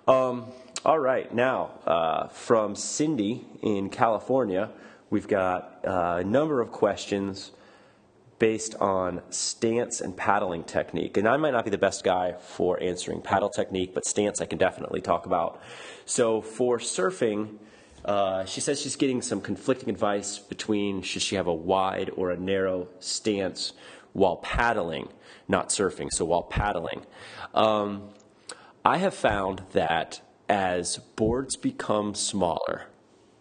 Um, 0.08 0.46
all 0.84 0.98
right, 0.98 1.32
now 1.34 1.70
uh, 1.86 2.28
from 2.28 2.76
Cindy 2.76 3.44
in 3.62 3.88
California, 3.90 4.70
we've 5.10 5.28
got 5.28 5.80
uh, 5.84 6.18
a 6.20 6.24
number 6.24 6.60
of 6.60 6.70
questions 6.70 7.52
based 8.38 8.74
on 8.76 9.22
stance 9.30 10.00
and 10.00 10.16
paddling 10.16 10.62
technique. 10.62 11.16
And 11.16 11.26
I 11.26 11.36
might 11.38 11.52
not 11.52 11.64
be 11.64 11.70
the 11.70 11.78
best 11.78 12.04
guy 12.04 12.32
for 12.32 12.80
answering 12.82 13.22
paddle 13.22 13.48
technique, 13.48 13.94
but 13.94 14.04
stance 14.04 14.40
I 14.40 14.46
can 14.46 14.58
definitely 14.58 15.00
talk 15.00 15.26
about. 15.26 15.60
So 16.04 16.42
for 16.42 16.78
surfing, 16.78 17.56
uh, 18.06 18.44
she 18.44 18.60
says 18.60 18.80
she's 18.80 18.94
getting 18.94 19.20
some 19.20 19.40
conflicting 19.40 19.90
advice 19.90 20.38
between 20.38 21.02
should 21.02 21.22
she 21.22 21.34
have 21.34 21.48
a 21.48 21.54
wide 21.54 22.08
or 22.16 22.30
a 22.30 22.36
narrow 22.36 22.86
stance 23.00 23.72
while 24.12 24.36
paddling, 24.36 25.08
not 25.48 25.70
surfing, 25.70 26.08
so 26.12 26.24
while 26.24 26.44
paddling. 26.44 27.04
Um, 27.52 28.10
I 28.84 28.98
have 28.98 29.12
found 29.12 29.62
that 29.72 30.20
as 30.48 30.98
boards 31.16 31.56
become 31.56 32.14
smaller 32.14 32.86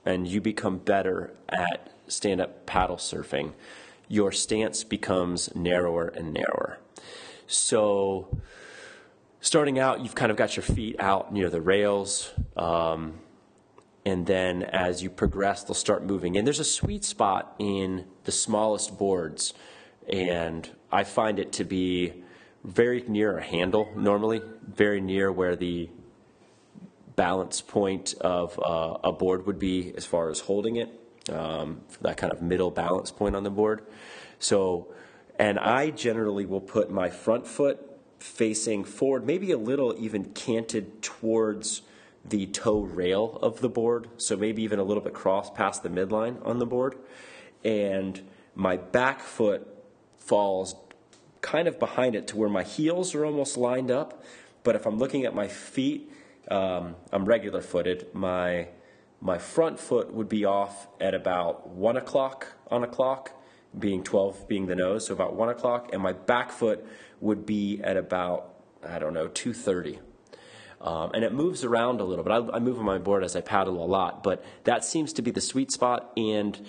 and 0.04 0.28
you 0.28 0.42
become 0.42 0.80
better 0.80 1.36
at 1.48 1.92
stand 2.08 2.42
up 2.42 2.66
paddle 2.66 2.98
surfing, 2.98 3.54
your 4.08 4.32
stance 4.32 4.84
becomes 4.84 5.54
narrower 5.56 6.08
and 6.08 6.34
narrower. 6.34 6.80
So, 7.46 8.36
starting 9.42 9.78
out, 9.78 10.02
you've 10.02 10.16
kind 10.16 10.32
of 10.32 10.38
got 10.38 10.56
your 10.56 10.64
feet 10.64 10.96
out 11.00 11.32
near 11.32 11.52
the 11.52 11.62
rails. 11.62 12.32
Um, 12.58 13.20
and 14.06 14.26
then 14.26 14.64
as 14.64 15.02
you 15.02 15.10
progress, 15.10 15.64
they'll 15.64 15.74
start 15.74 16.04
moving. 16.04 16.38
And 16.38 16.46
there's 16.46 16.60
a 16.60 16.64
sweet 16.64 17.04
spot 17.04 17.56
in 17.58 18.06
the 18.24 18.32
smallest 18.32 18.98
boards. 18.98 19.54
And 20.08 20.70
I 20.92 21.04
find 21.04 21.40
it 21.40 21.52
to 21.54 21.64
be 21.64 22.24
very 22.64 23.04
near 23.08 23.38
a 23.38 23.44
handle 23.44 23.92
normally, 23.96 24.42
very 24.68 25.02
near 25.02 25.32
where 25.32 25.56
the 25.56 25.90
balance 27.16 27.62
point 27.62 28.14
of 28.22 28.60
uh, 28.64 28.98
a 29.04 29.12
board 29.12 29.48
would 29.48 29.58
be 29.58 29.94
as 29.96 30.06
far 30.06 30.30
as 30.30 30.42
holding 30.42 30.76
it 30.76 30.90
um, 31.30 31.82
that 32.02 32.18
kind 32.18 32.32
of 32.32 32.42
middle 32.42 32.72
balance 32.72 33.12
point 33.12 33.36
on 33.36 33.44
the 33.44 33.50
board. 33.50 33.82
So, 34.40 34.94
and 35.40 35.58
I 35.58 35.90
generally 35.90 36.46
will 36.46 36.62
put 36.62 36.92
my 36.92 37.10
front 37.10 37.48
foot 37.48 37.80
facing 38.20 38.84
forward, 38.84 39.26
maybe 39.26 39.52
a 39.52 39.58
little 39.58 39.96
even 39.98 40.26
canted 40.26 41.02
towards 41.02 41.82
the 42.28 42.48
toe 42.48 42.80
rail 42.82 43.38
of 43.42 43.62
the 43.62 43.70
board, 43.70 44.10
so 44.18 44.36
maybe 44.36 44.64
even 44.64 44.80
a 44.80 44.84
little 44.84 45.04
bit 45.04 45.14
cross 45.14 45.50
past 45.50 45.84
the 45.84 45.90
midline 45.90 46.44
on 46.46 46.60
the 46.60 46.66
board. 46.66 46.98
And 47.64 48.22
my 48.56 48.78
back 48.78 49.22
foot 49.22 49.68
falls 50.18 50.76
kind 51.42 51.68
of 51.68 51.80
behind 51.80 52.16
it 52.16 52.28
to 52.28 52.38
where 52.38 52.50
my 52.50 52.64
heels 52.64 53.14
are 53.14 53.24
almost 53.26 53.58
lined 53.58 53.92
up. 53.92 54.24
But 54.64 54.76
if 54.76 54.88
I'm 54.88 54.98
looking 54.98 55.26
at 55.26 55.36
my 55.36 55.48
feet, 55.48 56.12
um, 56.50 56.96
I'm 57.12 57.26
regular 57.26 57.62
footed. 57.62 58.08
My 58.14 58.70
my 59.22 59.38
front 59.38 59.80
foot 59.80 60.14
would 60.14 60.30
be 60.30 60.46
off 60.46 60.88
at 61.00 61.14
about 61.14 61.70
one 61.70 61.98
o'clock 61.98 62.54
on 62.70 62.84
a 62.84 62.88
clock, 62.88 63.32
being 63.78 64.04
12 64.04 64.48
being 64.48 64.66
the 64.66 64.76
nose, 64.76 65.08
so 65.08 65.14
about 65.14 65.36
one 65.36 65.50
o'clock, 65.50 65.90
and 65.94 66.02
my 66.02 66.14
back 66.14 66.52
foot 66.52 66.86
would 67.22 67.46
be 67.46 67.82
at 67.84 67.98
about 67.98 68.56
I 68.84 69.00
don't 69.00 69.14
know 69.14 69.28
2:30. 69.28 70.00
Um, 70.82 71.12
and 71.14 71.24
it 71.24 71.34
moves 71.34 71.64
around 71.64 72.02
a 72.02 72.04
little 72.04 72.24
bit. 72.24 72.32
I, 72.32 72.58
I, 72.58 72.60
move 72.60 72.78
on 72.78 72.86
my 72.86 72.98
board 72.98 73.24
as 73.24 73.36
I 73.36 73.42
paddle 73.42 73.84
a 73.84 73.88
lot, 73.88 74.24
but 74.24 74.44
that 74.66 74.84
seems 74.84 75.14
to 75.14 75.22
be 75.22 75.32
the 75.32 75.42
sweet 75.42 75.72
spot. 75.72 76.12
And 76.18 76.60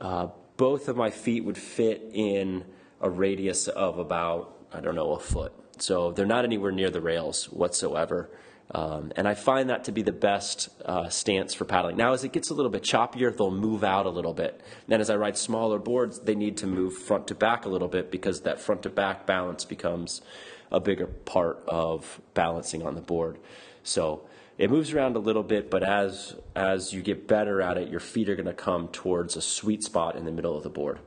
uh, 0.00 0.28
both 0.56 0.88
of 0.88 0.96
my 0.96 1.10
feet 1.10 1.44
would 1.44 1.56
fit 1.56 2.10
in 2.12 2.64
a 3.00 3.08
radius 3.08 3.68
of 3.68 3.98
about 3.98 4.54
I 4.72 4.80
don't 4.80 4.96
know 4.96 5.12
a 5.12 5.20
foot. 5.20 5.52
So 5.78 6.12
they're 6.12 6.26
not 6.26 6.44
anywhere 6.44 6.72
near 6.72 6.90
the 6.90 7.00
rails 7.00 7.46
whatsoever. 7.46 8.30
Um, 8.70 9.12
and 9.14 9.28
I 9.28 9.34
find 9.34 9.70
that 9.70 9.84
to 9.84 9.92
be 9.92 10.02
the 10.02 10.12
best 10.12 10.68
uh, 10.84 11.08
stance 11.08 11.54
for 11.54 11.64
paddling. 11.64 11.96
Now, 11.96 12.12
as 12.12 12.24
it 12.24 12.32
gets 12.32 12.50
a 12.50 12.54
little 12.54 12.70
bit 12.70 12.82
choppier, 12.82 13.36
they'll 13.36 13.50
move 13.50 13.84
out 13.84 14.06
a 14.06 14.10
little 14.10 14.32
bit. 14.32 14.60
Then, 14.88 15.00
as 15.00 15.10
I 15.10 15.16
ride 15.16 15.36
smaller 15.36 15.78
boards, 15.78 16.20
they 16.20 16.34
need 16.34 16.56
to 16.58 16.66
move 16.66 16.94
front 16.94 17.28
to 17.28 17.34
back 17.34 17.66
a 17.66 17.68
little 17.68 17.88
bit 17.88 18.10
because 18.10 18.40
that 18.42 18.60
front 18.60 18.82
to 18.84 18.90
back 18.90 19.26
balance 19.26 19.64
becomes 19.64 20.22
a 20.70 20.80
bigger 20.80 21.06
part 21.06 21.62
of 21.66 22.20
balancing 22.34 22.82
on 22.82 22.94
the 22.94 23.00
board. 23.00 23.38
So 23.82 24.26
it 24.58 24.70
moves 24.70 24.92
around 24.92 25.16
a 25.16 25.20
little 25.20 25.42
bit, 25.42 25.70
but 25.70 25.82
as 25.82 26.36
as 26.54 26.92
you 26.92 27.02
get 27.02 27.26
better 27.26 27.60
at 27.60 27.76
it, 27.76 27.88
your 27.88 28.00
feet 28.00 28.28
are 28.28 28.36
going 28.36 28.46
to 28.46 28.54
come 28.54 28.88
towards 28.88 29.36
a 29.36 29.42
sweet 29.42 29.82
spot 29.82 30.16
in 30.16 30.24
the 30.24 30.32
middle 30.32 30.56
of 30.56 30.62
the 30.62 30.70
board. 30.70 31.00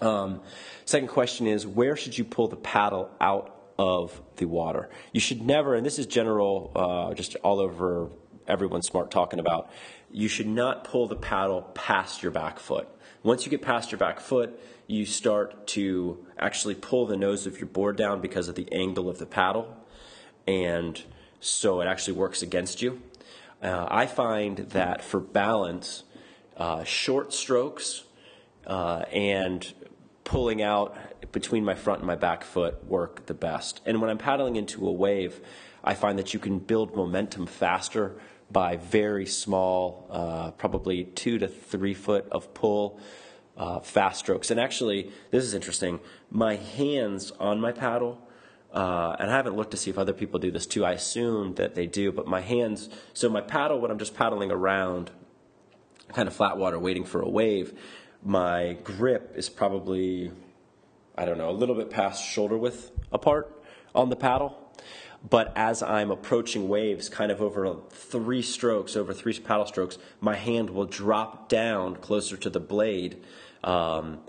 Um, 0.00 0.40
second 0.84 1.08
question 1.08 1.46
is 1.46 1.66
where 1.66 1.96
should 1.96 2.18
you 2.18 2.24
pull 2.24 2.48
the 2.48 2.56
paddle 2.56 3.10
out 3.20 3.56
of 3.78 4.20
the 4.36 4.46
water. 4.46 4.88
You 5.12 5.20
should 5.20 5.42
never, 5.42 5.74
and 5.74 5.84
this 5.84 5.98
is 5.98 6.06
general, 6.06 6.72
uh, 6.74 7.14
just 7.14 7.36
all 7.36 7.60
over 7.60 8.10
everyone 8.46 8.82
smart 8.82 9.10
talking 9.10 9.38
about, 9.38 9.70
you 10.10 10.28
should 10.28 10.46
not 10.46 10.84
pull 10.84 11.08
the 11.08 11.16
paddle 11.16 11.62
past 11.74 12.22
your 12.22 12.32
back 12.32 12.58
foot. 12.58 12.88
Once 13.26 13.44
you 13.44 13.50
get 13.50 13.60
past 13.60 13.90
your 13.90 13.98
back 13.98 14.20
foot, 14.20 14.56
you 14.86 15.04
start 15.04 15.66
to 15.66 16.24
actually 16.38 16.76
pull 16.76 17.06
the 17.06 17.16
nose 17.16 17.44
of 17.44 17.58
your 17.58 17.66
board 17.66 17.96
down 17.96 18.20
because 18.20 18.46
of 18.46 18.54
the 18.54 18.72
angle 18.72 19.08
of 19.08 19.18
the 19.18 19.26
paddle, 19.26 19.76
and 20.46 21.02
so 21.40 21.80
it 21.80 21.86
actually 21.86 22.12
works 22.12 22.40
against 22.40 22.80
you. 22.82 23.02
Uh, 23.60 23.84
I 23.90 24.06
find 24.06 24.58
that 24.58 25.02
for 25.02 25.18
balance, 25.18 26.04
uh, 26.56 26.84
short 26.84 27.32
strokes 27.32 28.04
uh, 28.64 29.02
and 29.12 29.74
pulling 30.22 30.62
out 30.62 30.96
between 31.32 31.64
my 31.64 31.74
front 31.74 31.98
and 31.98 32.06
my 32.06 32.14
back 32.14 32.44
foot 32.44 32.84
work 32.84 33.26
the 33.26 33.34
best. 33.34 33.80
And 33.84 34.00
when 34.00 34.08
I'm 34.08 34.18
paddling 34.18 34.54
into 34.54 34.86
a 34.86 34.92
wave, 34.92 35.40
I 35.82 35.94
find 35.94 36.16
that 36.20 36.32
you 36.32 36.38
can 36.38 36.60
build 36.60 36.94
momentum 36.94 37.46
faster 37.46 38.20
by 38.50 38.76
very 38.76 39.26
small, 39.26 40.06
uh, 40.10 40.50
probably 40.52 41.04
two 41.04 41.38
to 41.38 41.48
three 41.48 41.94
foot 41.94 42.26
of 42.30 42.54
pull, 42.54 43.00
uh, 43.56 43.80
fast 43.80 44.20
strokes. 44.20 44.50
And 44.50 44.60
actually, 44.60 45.10
this 45.30 45.44
is 45.44 45.54
interesting. 45.54 46.00
My 46.30 46.56
hands 46.56 47.32
on 47.40 47.60
my 47.60 47.72
paddle, 47.72 48.20
uh, 48.72 49.16
and 49.18 49.30
I 49.30 49.36
haven't 49.36 49.56
looked 49.56 49.72
to 49.72 49.76
see 49.76 49.90
if 49.90 49.98
other 49.98 50.12
people 50.12 50.38
do 50.38 50.50
this 50.50 50.66
too. 50.66 50.84
I 50.84 50.92
assume 50.92 51.54
that 51.54 51.74
they 51.74 51.86
do, 51.86 52.12
but 52.12 52.26
my 52.26 52.40
hands, 52.40 52.88
so 53.14 53.28
my 53.28 53.40
paddle, 53.40 53.80
when 53.80 53.90
I'm 53.90 53.98
just 53.98 54.14
paddling 54.14 54.50
around, 54.50 55.10
kind 56.12 56.28
of 56.28 56.34
flat 56.34 56.56
water 56.56 56.78
waiting 56.78 57.04
for 57.04 57.20
a 57.20 57.28
wave, 57.28 57.72
my 58.22 58.76
grip 58.84 59.32
is 59.36 59.48
probably 59.48 60.30
I 61.18 61.24
don't 61.24 61.38
know, 61.38 61.48
a 61.48 61.52
little 61.52 61.74
bit 61.74 61.88
past 61.88 62.22
shoulder 62.22 62.58
width 62.58 62.90
apart 63.10 63.64
on 63.94 64.10
the 64.10 64.16
paddle. 64.16 64.54
But 65.28 65.52
as 65.56 65.82
I'm 65.82 66.10
approaching 66.10 66.68
waves, 66.68 67.08
kind 67.08 67.32
of 67.32 67.42
over 67.42 67.76
three 67.90 68.42
strokes, 68.42 68.96
over 68.96 69.12
three 69.12 69.38
paddle 69.38 69.66
strokes, 69.66 69.98
my 70.20 70.36
hand 70.36 70.70
will 70.70 70.84
drop 70.86 71.48
down 71.48 71.96
closer 71.96 72.36
to 72.36 72.50
the 72.50 72.60
blade 72.60 73.24
um, 73.64 74.20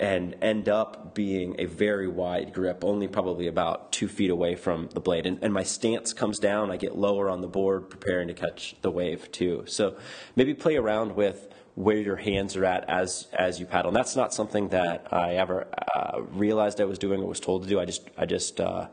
and 0.00 0.34
end 0.42 0.68
up 0.68 1.14
being 1.14 1.54
a 1.58 1.66
very 1.66 2.08
wide 2.08 2.52
grip, 2.52 2.82
only 2.82 3.06
probably 3.06 3.46
about 3.46 3.92
two 3.92 4.08
feet 4.08 4.30
away 4.30 4.56
from 4.56 4.88
the 4.94 5.00
blade. 5.00 5.26
And, 5.26 5.38
and 5.42 5.52
my 5.52 5.62
stance 5.62 6.12
comes 6.12 6.38
down, 6.38 6.70
I 6.70 6.76
get 6.76 6.96
lower 6.96 7.30
on 7.30 7.40
the 7.40 7.48
board, 7.48 7.88
preparing 7.88 8.26
to 8.28 8.34
catch 8.34 8.74
the 8.82 8.90
wave 8.90 9.30
too. 9.30 9.64
So 9.66 9.96
maybe 10.34 10.54
play 10.54 10.76
around 10.76 11.14
with 11.14 11.48
where 11.76 11.98
your 11.98 12.16
hands 12.16 12.56
are 12.56 12.64
at 12.64 12.88
as 12.88 13.28
as 13.34 13.60
you 13.60 13.66
paddle. 13.66 13.90
And 13.90 13.96
that's 13.96 14.16
not 14.16 14.34
something 14.34 14.68
that 14.70 15.06
I 15.12 15.34
ever 15.34 15.68
uh, 15.94 16.22
realized 16.22 16.80
I 16.80 16.84
was 16.84 16.98
doing 16.98 17.20
or 17.20 17.28
was 17.28 17.38
told 17.38 17.62
to 17.62 17.68
do. 17.68 17.78
I 17.78 17.84
just 17.84 18.08
I 18.16 18.24
just 18.24 18.60
uh, 18.60 18.88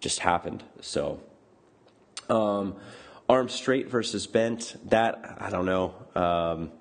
just 0.00 0.20
happened. 0.20 0.64
So, 0.80 1.20
um, 2.28 2.76
arm 3.28 3.48
straight 3.48 3.88
versus 3.88 4.26
bent. 4.26 4.76
That 4.90 5.36
I 5.38 5.50
don't 5.50 5.66
know. 5.66 5.94
Um, 6.14 6.72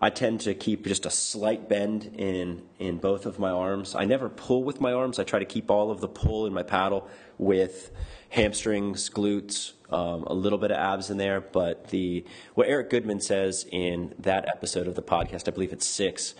I 0.00 0.10
tend 0.10 0.40
to 0.42 0.54
keep 0.54 0.86
just 0.86 1.06
a 1.06 1.10
slight 1.10 1.68
bend 1.68 2.14
in 2.18 2.62
in 2.78 2.98
both 2.98 3.24
of 3.24 3.38
my 3.38 3.50
arms. 3.50 3.94
I 3.94 4.04
never 4.04 4.28
pull 4.28 4.62
with 4.62 4.80
my 4.80 4.92
arms. 4.92 5.18
I 5.18 5.24
try 5.24 5.38
to 5.38 5.46
keep 5.46 5.70
all 5.70 5.90
of 5.90 6.00
the 6.00 6.08
pull 6.08 6.46
in 6.46 6.52
my 6.52 6.62
paddle 6.62 7.08
with 7.38 7.90
hamstrings, 8.28 9.08
glutes, 9.08 9.72
um, 9.90 10.24
a 10.24 10.34
little 10.34 10.58
bit 10.58 10.70
of 10.70 10.76
abs 10.76 11.08
in 11.08 11.16
there. 11.16 11.40
But 11.40 11.88
the 11.88 12.24
what 12.54 12.68
Eric 12.68 12.90
Goodman 12.90 13.20
says 13.20 13.66
in 13.70 14.14
that 14.18 14.46
episode 14.54 14.88
of 14.88 14.94
the 14.94 15.02
podcast, 15.02 15.48
I 15.48 15.52
believe 15.52 15.72
it's 15.72 15.86
six, 15.86 16.34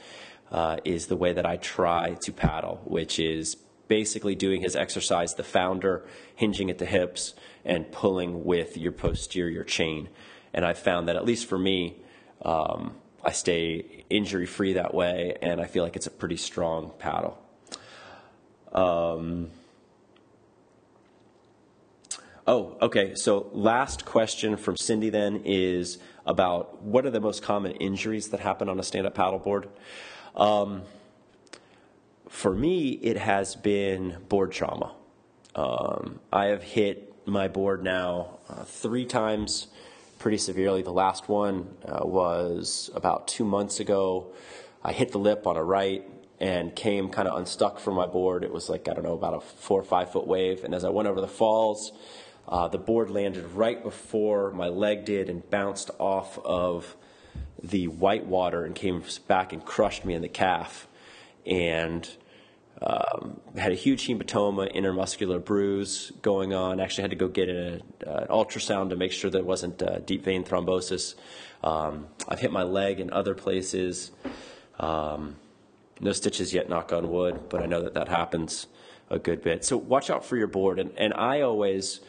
uh, 0.50 0.76
is 0.84 1.06
the 1.06 1.16
way 1.16 1.32
that 1.32 1.46
I 1.46 1.56
try 1.56 2.14
to 2.20 2.32
paddle, 2.32 2.82
which 2.84 3.18
is 3.18 3.56
basically 3.88 4.34
doing 4.34 4.62
his 4.62 4.76
exercise, 4.76 5.34
the 5.34 5.44
founder, 5.44 6.04
hinging 6.34 6.70
at 6.70 6.78
the 6.78 6.86
hips, 6.86 7.34
and 7.64 7.90
pulling 7.92 8.44
with 8.44 8.76
your 8.76 8.92
posterior 8.92 9.64
chain. 9.64 10.08
And 10.52 10.64
I've 10.64 10.78
found 10.78 11.08
that, 11.08 11.16
at 11.16 11.24
least 11.24 11.46
for 11.46 11.58
me, 11.58 11.96
um, 12.42 12.94
I 13.24 13.32
stay 13.32 14.04
injury 14.10 14.46
free 14.46 14.74
that 14.74 14.94
way, 14.94 15.36
and 15.40 15.60
I 15.60 15.64
feel 15.64 15.82
like 15.82 15.96
it's 15.96 16.06
a 16.06 16.10
pretty 16.10 16.36
strong 16.36 16.92
paddle. 16.98 17.38
Um, 18.72 19.50
oh, 22.46 22.76
okay. 22.82 23.14
So, 23.14 23.48
last 23.52 24.04
question 24.04 24.56
from 24.56 24.76
Cindy 24.76 25.10
then 25.10 25.42
is 25.44 25.98
about 26.26 26.82
what 26.82 27.06
are 27.06 27.10
the 27.10 27.20
most 27.20 27.42
common 27.42 27.72
injuries 27.72 28.28
that 28.28 28.40
happen 28.40 28.68
on 28.68 28.78
a 28.78 28.82
stand 28.82 29.06
up 29.06 29.14
paddleboard? 29.14 29.68
Um, 30.36 30.82
for 32.28 32.52
me, 32.52 32.90
it 32.90 33.16
has 33.16 33.56
been 33.56 34.16
board 34.28 34.52
trauma. 34.52 34.94
Um, 35.54 36.20
I 36.32 36.46
have 36.46 36.62
hit 36.62 37.14
my 37.26 37.48
board 37.48 37.82
now 37.82 38.38
uh, 38.48 38.64
three 38.64 39.06
times 39.06 39.68
pretty 40.18 40.38
severely. 40.38 40.82
The 40.82 40.92
last 40.92 41.28
one 41.28 41.68
uh, 41.84 42.00
was 42.04 42.90
about 42.94 43.28
two 43.28 43.44
months 43.44 43.80
ago. 43.80 44.32
I 44.82 44.92
hit 44.92 45.12
the 45.12 45.18
lip 45.18 45.46
on 45.46 45.56
a 45.56 45.62
right 45.62 46.08
and 46.40 46.74
came 46.74 47.08
kind 47.08 47.28
of 47.28 47.38
unstuck 47.38 47.78
from 47.78 47.94
my 47.94 48.06
board. 48.06 48.42
It 48.42 48.52
was 48.52 48.68
like, 48.68 48.88
I 48.88 48.94
don't 48.94 49.04
know, 49.04 49.14
about 49.14 49.34
a 49.34 49.40
four 49.40 49.80
or 49.80 49.84
five 49.84 50.10
foot 50.10 50.26
wave. 50.26 50.64
And 50.64 50.74
as 50.74 50.84
I 50.84 50.90
went 50.90 51.08
over 51.08 51.20
the 51.20 51.28
falls, 51.28 51.92
uh, 52.48 52.68
the 52.68 52.78
board 52.78 53.10
landed 53.10 53.44
right 53.52 53.82
before 53.82 54.50
my 54.50 54.68
leg 54.68 55.04
did 55.04 55.30
and 55.30 55.48
bounced 55.48 55.90
off 55.98 56.38
of 56.38 56.96
the 57.62 57.88
white 57.88 58.26
water 58.26 58.64
and 58.64 58.74
came 58.74 59.02
back 59.26 59.52
and 59.52 59.64
crushed 59.64 60.04
me 60.04 60.14
in 60.14 60.22
the 60.22 60.28
calf. 60.28 60.86
And 61.46 62.08
um, 62.82 63.40
had 63.56 63.72
a 63.72 63.76
huge 63.76 64.06
hematoma, 64.06 64.74
intermuscular 64.74 65.42
bruise 65.42 66.12
going 66.22 66.52
on. 66.52 66.80
Actually, 66.80 67.02
had 67.02 67.10
to 67.10 67.16
go 67.16 67.28
get 67.28 67.48
an 67.48 67.82
ultrasound 68.06 68.90
to 68.90 68.96
make 68.96 69.12
sure 69.12 69.30
there 69.30 69.44
wasn't 69.44 69.82
uh, 69.82 69.98
deep 70.00 70.24
vein 70.24 70.44
thrombosis. 70.44 71.14
Um, 71.62 72.08
I've 72.28 72.40
hit 72.40 72.52
my 72.52 72.62
leg 72.62 73.00
in 73.00 73.12
other 73.12 73.34
places. 73.34 74.10
Um, 74.78 75.36
no 76.00 76.12
stitches 76.12 76.52
yet, 76.52 76.68
knock 76.68 76.92
on 76.92 77.10
wood, 77.10 77.48
but 77.48 77.62
I 77.62 77.66
know 77.66 77.82
that 77.82 77.94
that 77.94 78.08
happens 78.08 78.66
a 79.08 79.18
good 79.18 79.42
bit. 79.42 79.64
So 79.64 79.76
watch 79.76 80.10
out 80.10 80.24
for 80.24 80.36
your 80.36 80.48
board. 80.48 80.78
And, 80.78 80.92
and 80.98 81.14
I 81.14 81.42
always 81.42 82.00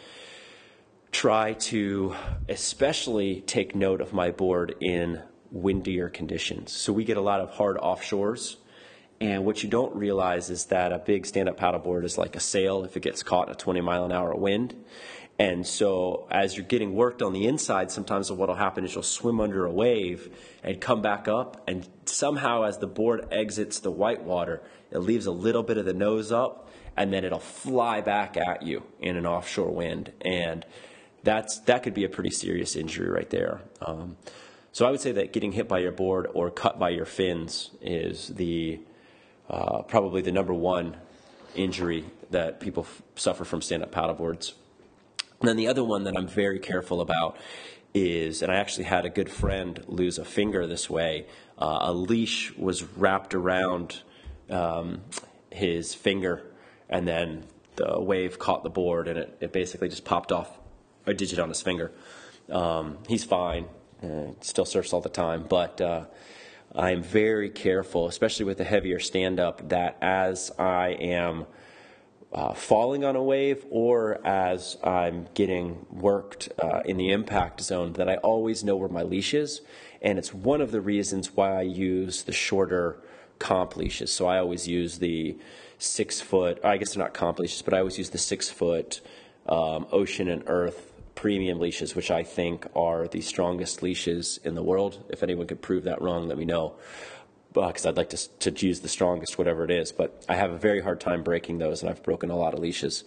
try 1.11 1.53
to 1.53 2.15
especially 2.49 3.41
take 3.41 3.75
note 3.75 4.01
of 4.01 4.11
my 4.11 4.31
board 4.31 4.75
in 4.81 5.21
windier 5.51 6.09
conditions. 6.09 6.73
So 6.73 6.91
we 6.91 7.03
get 7.05 7.17
a 7.17 7.21
lot 7.21 7.39
of 7.39 7.51
hard 7.51 7.77
offshores 7.77 8.57
and 9.21 9.45
what 9.45 9.63
you 9.63 9.69
don't 9.69 9.95
realize 9.95 10.49
is 10.49 10.65
that 10.65 10.91
a 10.91 10.99
big 10.99 11.25
stand 11.25 11.47
up 11.47 11.59
paddleboard 11.59 12.03
is 12.03 12.17
like 12.17 12.35
a 12.35 12.39
sail 12.39 12.83
if 12.83 12.97
it 12.97 13.01
gets 13.01 13.23
caught 13.23 13.47
in 13.47 13.53
a 13.53 13.57
20 13.57 13.81
mile 13.81 14.05
an 14.05 14.11
hour 14.11 14.35
wind. 14.35 14.75
And 15.37 15.67
so, 15.67 16.27
as 16.31 16.55
you're 16.55 16.65
getting 16.65 16.95
worked 16.95 17.21
on 17.21 17.33
the 17.33 17.45
inside, 17.45 17.91
sometimes 17.91 18.31
what 18.31 18.47
will 18.47 18.55
happen 18.55 18.85
is 18.85 18.93
you'll 18.93 19.03
swim 19.03 19.41
under 19.41 19.65
a 19.65 19.71
wave 19.71 20.33
and 20.63 20.79
come 20.79 21.01
back 21.01 21.27
up. 21.27 21.61
And 21.67 21.87
somehow, 22.05 22.63
as 22.63 22.77
the 22.77 22.87
board 22.87 23.27
exits 23.31 23.79
the 23.79 23.91
white 23.91 24.23
water, 24.23 24.61
it 24.91 24.99
leaves 24.99 25.25
a 25.25 25.31
little 25.31 25.63
bit 25.63 25.77
of 25.77 25.83
the 25.83 25.93
nose 25.93 26.31
up, 26.31 26.69
and 26.95 27.11
then 27.11 27.25
it'll 27.25 27.39
fly 27.39 27.99
back 27.99 28.37
at 28.37 28.63
you 28.63 28.83
in 29.01 29.17
an 29.17 29.25
offshore 29.25 29.71
wind. 29.71 30.13
And 30.21 30.65
that's 31.23 31.59
that 31.61 31.83
could 31.83 31.93
be 31.93 32.05
a 32.05 32.09
pretty 32.09 32.29
serious 32.29 32.77
injury 32.77 33.09
right 33.09 33.29
there. 33.29 33.59
Um, 33.81 34.15
so 34.71 34.85
I 34.85 34.91
would 34.91 35.01
say 35.01 35.11
that 35.13 35.33
getting 35.33 35.51
hit 35.51 35.67
by 35.67 35.79
your 35.79 35.91
board 35.91 36.27
or 36.33 36.49
cut 36.49 36.79
by 36.79 36.89
your 36.89 37.05
fins 37.05 37.71
is 37.81 38.29
the 38.29 38.79
uh, 39.49 39.81
probably 39.83 40.21
the 40.21 40.31
number 40.31 40.53
one 40.53 40.97
injury 41.55 42.05
that 42.31 42.59
people 42.59 42.83
f- 42.83 43.01
suffer 43.15 43.45
from 43.45 43.61
stand 43.61 43.83
up 43.83 43.91
paddleboards. 43.91 44.53
And 45.39 45.49
then 45.49 45.57
the 45.57 45.67
other 45.67 45.83
one 45.83 46.03
that 46.05 46.17
I'm 46.17 46.27
very 46.27 46.59
careful 46.59 47.01
about 47.01 47.37
is, 47.93 48.41
and 48.41 48.51
I 48.51 48.55
actually 48.55 48.85
had 48.85 49.05
a 49.05 49.09
good 49.09 49.31
friend 49.31 49.83
lose 49.87 50.17
a 50.17 50.25
finger 50.25 50.67
this 50.67 50.89
way. 50.89 51.27
Uh, 51.57 51.79
a 51.81 51.93
leash 51.93 52.53
was 52.57 52.83
wrapped 52.83 53.33
around 53.33 54.01
um, 54.49 55.01
his 55.49 55.93
finger, 55.93 56.43
and 56.89 57.07
then 57.07 57.45
the 57.75 57.99
wave 57.99 58.37
caught 58.39 58.63
the 58.63 58.69
board, 58.69 59.07
and 59.07 59.17
it, 59.17 59.37
it 59.39 59.53
basically 59.53 59.89
just 59.89 60.05
popped 60.05 60.31
off 60.31 60.59
a 61.05 61.13
digit 61.13 61.39
on 61.39 61.49
his 61.49 61.61
finger. 61.61 61.91
Um, 62.49 62.97
he's 63.07 63.23
fine, 63.23 63.65
uh, 64.03 64.31
still 64.41 64.65
surfs 64.65 64.91
all 64.93 65.01
the 65.01 65.09
time, 65.09 65.45
but 65.47 65.79
uh, 65.79 66.05
I'm 66.77 67.03
very 67.03 67.49
careful, 67.49 68.07
especially 68.07 68.45
with 68.45 68.59
a 68.59 68.65
heavier 68.65 68.99
stand 68.99 69.39
up, 69.39 69.69
that 69.69 69.97
as 70.01 70.51
I 70.59 70.89
am 70.89 71.45
uh, 72.33 72.53
falling 72.53 73.05
on 73.05 73.15
a 73.15 73.23
wave 73.23 73.65
or 73.69 74.19
as 74.27 74.75
I'm 74.83 75.27
getting 75.33 75.85
worked 75.89 76.49
uh, 76.61 76.81
in 76.83 76.97
the 76.97 77.11
impact 77.11 77.61
zone, 77.61 77.93
that 77.93 78.09
I 78.09 78.17
always 78.17 78.63
know 78.63 78.75
where 78.75 78.89
my 78.89 79.03
leash 79.03 79.33
is. 79.33 79.61
And 80.01 80.19
it's 80.19 80.33
one 80.33 80.59
of 80.59 80.71
the 80.71 80.81
reasons 80.81 81.31
why 81.33 81.57
I 81.57 81.61
use 81.61 82.23
the 82.23 82.33
shorter 82.33 82.99
comp 83.39 83.77
leashes. 83.77 84.11
So 84.11 84.27
I 84.27 84.39
always 84.39 84.67
use 84.67 84.97
the 84.97 85.37
six 85.77 86.19
foot, 86.19 86.59
I 86.63 86.75
guess 86.75 86.93
they're 86.93 87.03
not 87.03 87.13
comp 87.13 87.39
leashes, 87.39 87.61
but 87.61 87.73
I 87.73 87.79
always 87.79 87.97
use 87.97 88.09
the 88.09 88.17
six 88.17 88.49
foot 88.49 88.99
um, 89.47 89.87
ocean 89.93 90.27
and 90.27 90.43
earth 90.47 90.91
premium 91.15 91.59
leashes, 91.59 91.95
which 91.95 92.11
I 92.11 92.23
think 92.23 92.67
are 92.75 93.07
the 93.07 93.21
strongest 93.21 93.81
leashes 93.81 94.39
in 94.43 94.53
the 94.53 94.63
world. 94.63 95.03
If 95.09 95.23
anyone 95.23 95.47
could 95.47 95.61
prove 95.61 95.85
that 95.85 96.01
wrong, 96.01 96.27
let 96.27 96.37
me 96.37 96.45
know. 96.45 96.75
Because 97.53 97.85
uh, 97.85 97.89
I'd 97.89 97.97
like 97.97 98.09
to, 98.09 98.51
to 98.51 98.65
use 98.67 98.81
the 98.81 98.89
strongest, 98.89 99.37
whatever 99.37 99.63
it 99.63 99.71
is. 99.71 99.93
But 99.93 100.25
I 100.27 100.35
have 100.35 100.51
a 100.51 100.57
very 100.57 100.81
hard 100.81 100.99
time 100.99 101.23
breaking 101.23 101.57
those, 101.57 101.81
and 101.81 101.89
I've 101.89 102.03
broken 102.03 102.29
a 102.29 102.35
lot 102.35 102.53
of 102.53 102.59
leashes. 102.59 103.05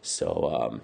So, 0.00 0.70
um, 0.70 0.82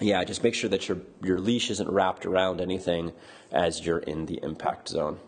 yeah, 0.00 0.22
just 0.24 0.44
make 0.44 0.54
sure 0.54 0.68
that 0.70 0.86
your, 0.86 0.98
your 1.22 1.38
leash 1.38 1.70
isn't 1.70 1.88
wrapped 1.88 2.26
around 2.26 2.60
anything 2.60 3.12
as 3.50 3.84
you're 3.84 3.98
in 3.98 4.26
the 4.26 4.38
impact 4.42 4.88
zone. 4.88 5.18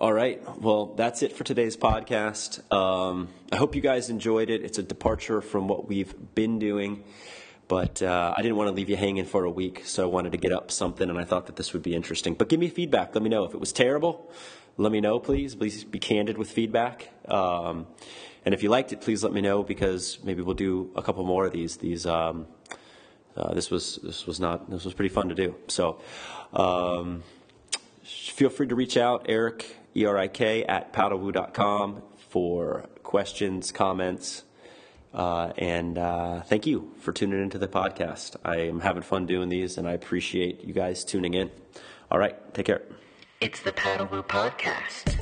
All 0.00 0.12
right. 0.12 0.42
Well, 0.60 0.94
that's 0.96 1.22
it 1.22 1.32
for 1.32 1.44
today's 1.44 1.76
podcast. 1.76 2.60
Um, 2.72 3.28
I 3.52 3.56
hope 3.56 3.74
you 3.74 3.82
guys 3.82 4.08
enjoyed 4.08 4.48
it. 4.48 4.62
It's 4.64 4.78
a 4.78 4.82
departure 4.82 5.42
from 5.42 5.68
what 5.68 5.88
we've 5.88 6.14
been 6.34 6.58
doing. 6.58 7.04
But 7.70 8.02
uh, 8.02 8.34
I 8.36 8.42
didn't 8.42 8.56
want 8.56 8.66
to 8.66 8.72
leave 8.72 8.90
you 8.90 8.96
hanging 8.96 9.26
for 9.26 9.44
a 9.44 9.50
week, 9.50 9.82
so 9.86 10.02
I 10.02 10.06
wanted 10.06 10.32
to 10.32 10.38
get 10.38 10.50
up 10.50 10.72
something, 10.72 11.08
and 11.08 11.16
I 11.16 11.22
thought 11.22 11.46
that 11.46 11.54
this 11.54 11.72
would 11.72 11.84
be 11.84 11.94
interesting. 11.94 12.34
But 12.34 12.48
give 12.48 12.58
me 12.58 12.68
feedback. 12.68 13.14
Let 13.14 13.22
me 13.22 13.30
know 13.30 13.44
if 13.44 13.54
it 13.54 13.60
was 13.60 13.72
terrible. 13.72 14.28
Let 14.76 14.90
me 14.90 15.00
know, 15.00 15.20
please. 15.20 15.54
Please 15.54 15.84
be 15.84 16.00
candid 16.00 16.36
with 16.36 16.50
feedback. 16.50 17.10
Um, 17.28 17.86
and 18.44 18.54
if 18.54 18.64
you 18.64 18.70
liked 18.70 18.92
it, 18.92 19.00
please 19.00 19.22
let 19.22 19.32
me 19.32 19.40
know 19.40 19.62
because 19.62 20.18
maybe 20.24 20.42
we'll 20.42 20.56
do 20.56 20.90
a 20.96 21.02
couple 21.02 21.22
more 21.24 21.46
of 21.46 21.52
these. 21.52 21.76
These 21.76 22.06
um, 22.06 22.48
uh, 23.36 23.54
this 23.54 23.70
was 23.70 24.00
this 24.02 24.26
was 24.26 24.40
not 24.40 24.68
this 24.68 24.84
was 24.84 24.92
pretty 24.92 25.14
fun 25.14 25.28
to 25.28 25.36
do. 25.36 25.54
So 25.68 26.00
um, 26.52 27.22
feel 28.02 28.50
free 28.50 28.66
to 28.66 28.74
reach 28.74 28.96
out, 28.96 29.26
Eric 29.28 29.76
E 29.94 30.06
R 30.06 30.18
I 30.18 30.26
K 30.26 30.64
at 30.64 30.92
paddlewoo.com 30.92 32.02
for 32.30 32.86
questions, 33.04 33.70
comments. 33.70 34.42
Uh, 35.12 35.52
and 35.58 35.98
uh, 35.98 36.40
thank 36.42 36.66
you 36.66 36.92
for 37.00 37.12
tuning 37.12 37.42
into 37.42 37.58
the 37.58 37.68
podcast. 37.68 38.36
I 38.44 38.58
am 38.58 38.80
having 38.80 39.02
fun 39.02 39.26
doing 39.26 39.48
these, 39.48 39.76
and 39.76 39.88
I 39.88 39.92
appreciate 39.92 40.64
you 40.64 40.72
guys 40.72 41.04
tuning 41.04 41.34
in. 41.34 41.50
All 42.10 42.18
right, 42.18 42.36
take 42.54 42.66
care. 42.66 42.82
It's 43.40 43.60
the 43.60 43.72
Paddle 43.72 44.06
Woo 44.06 44.22
Podcast. 44.22 45.19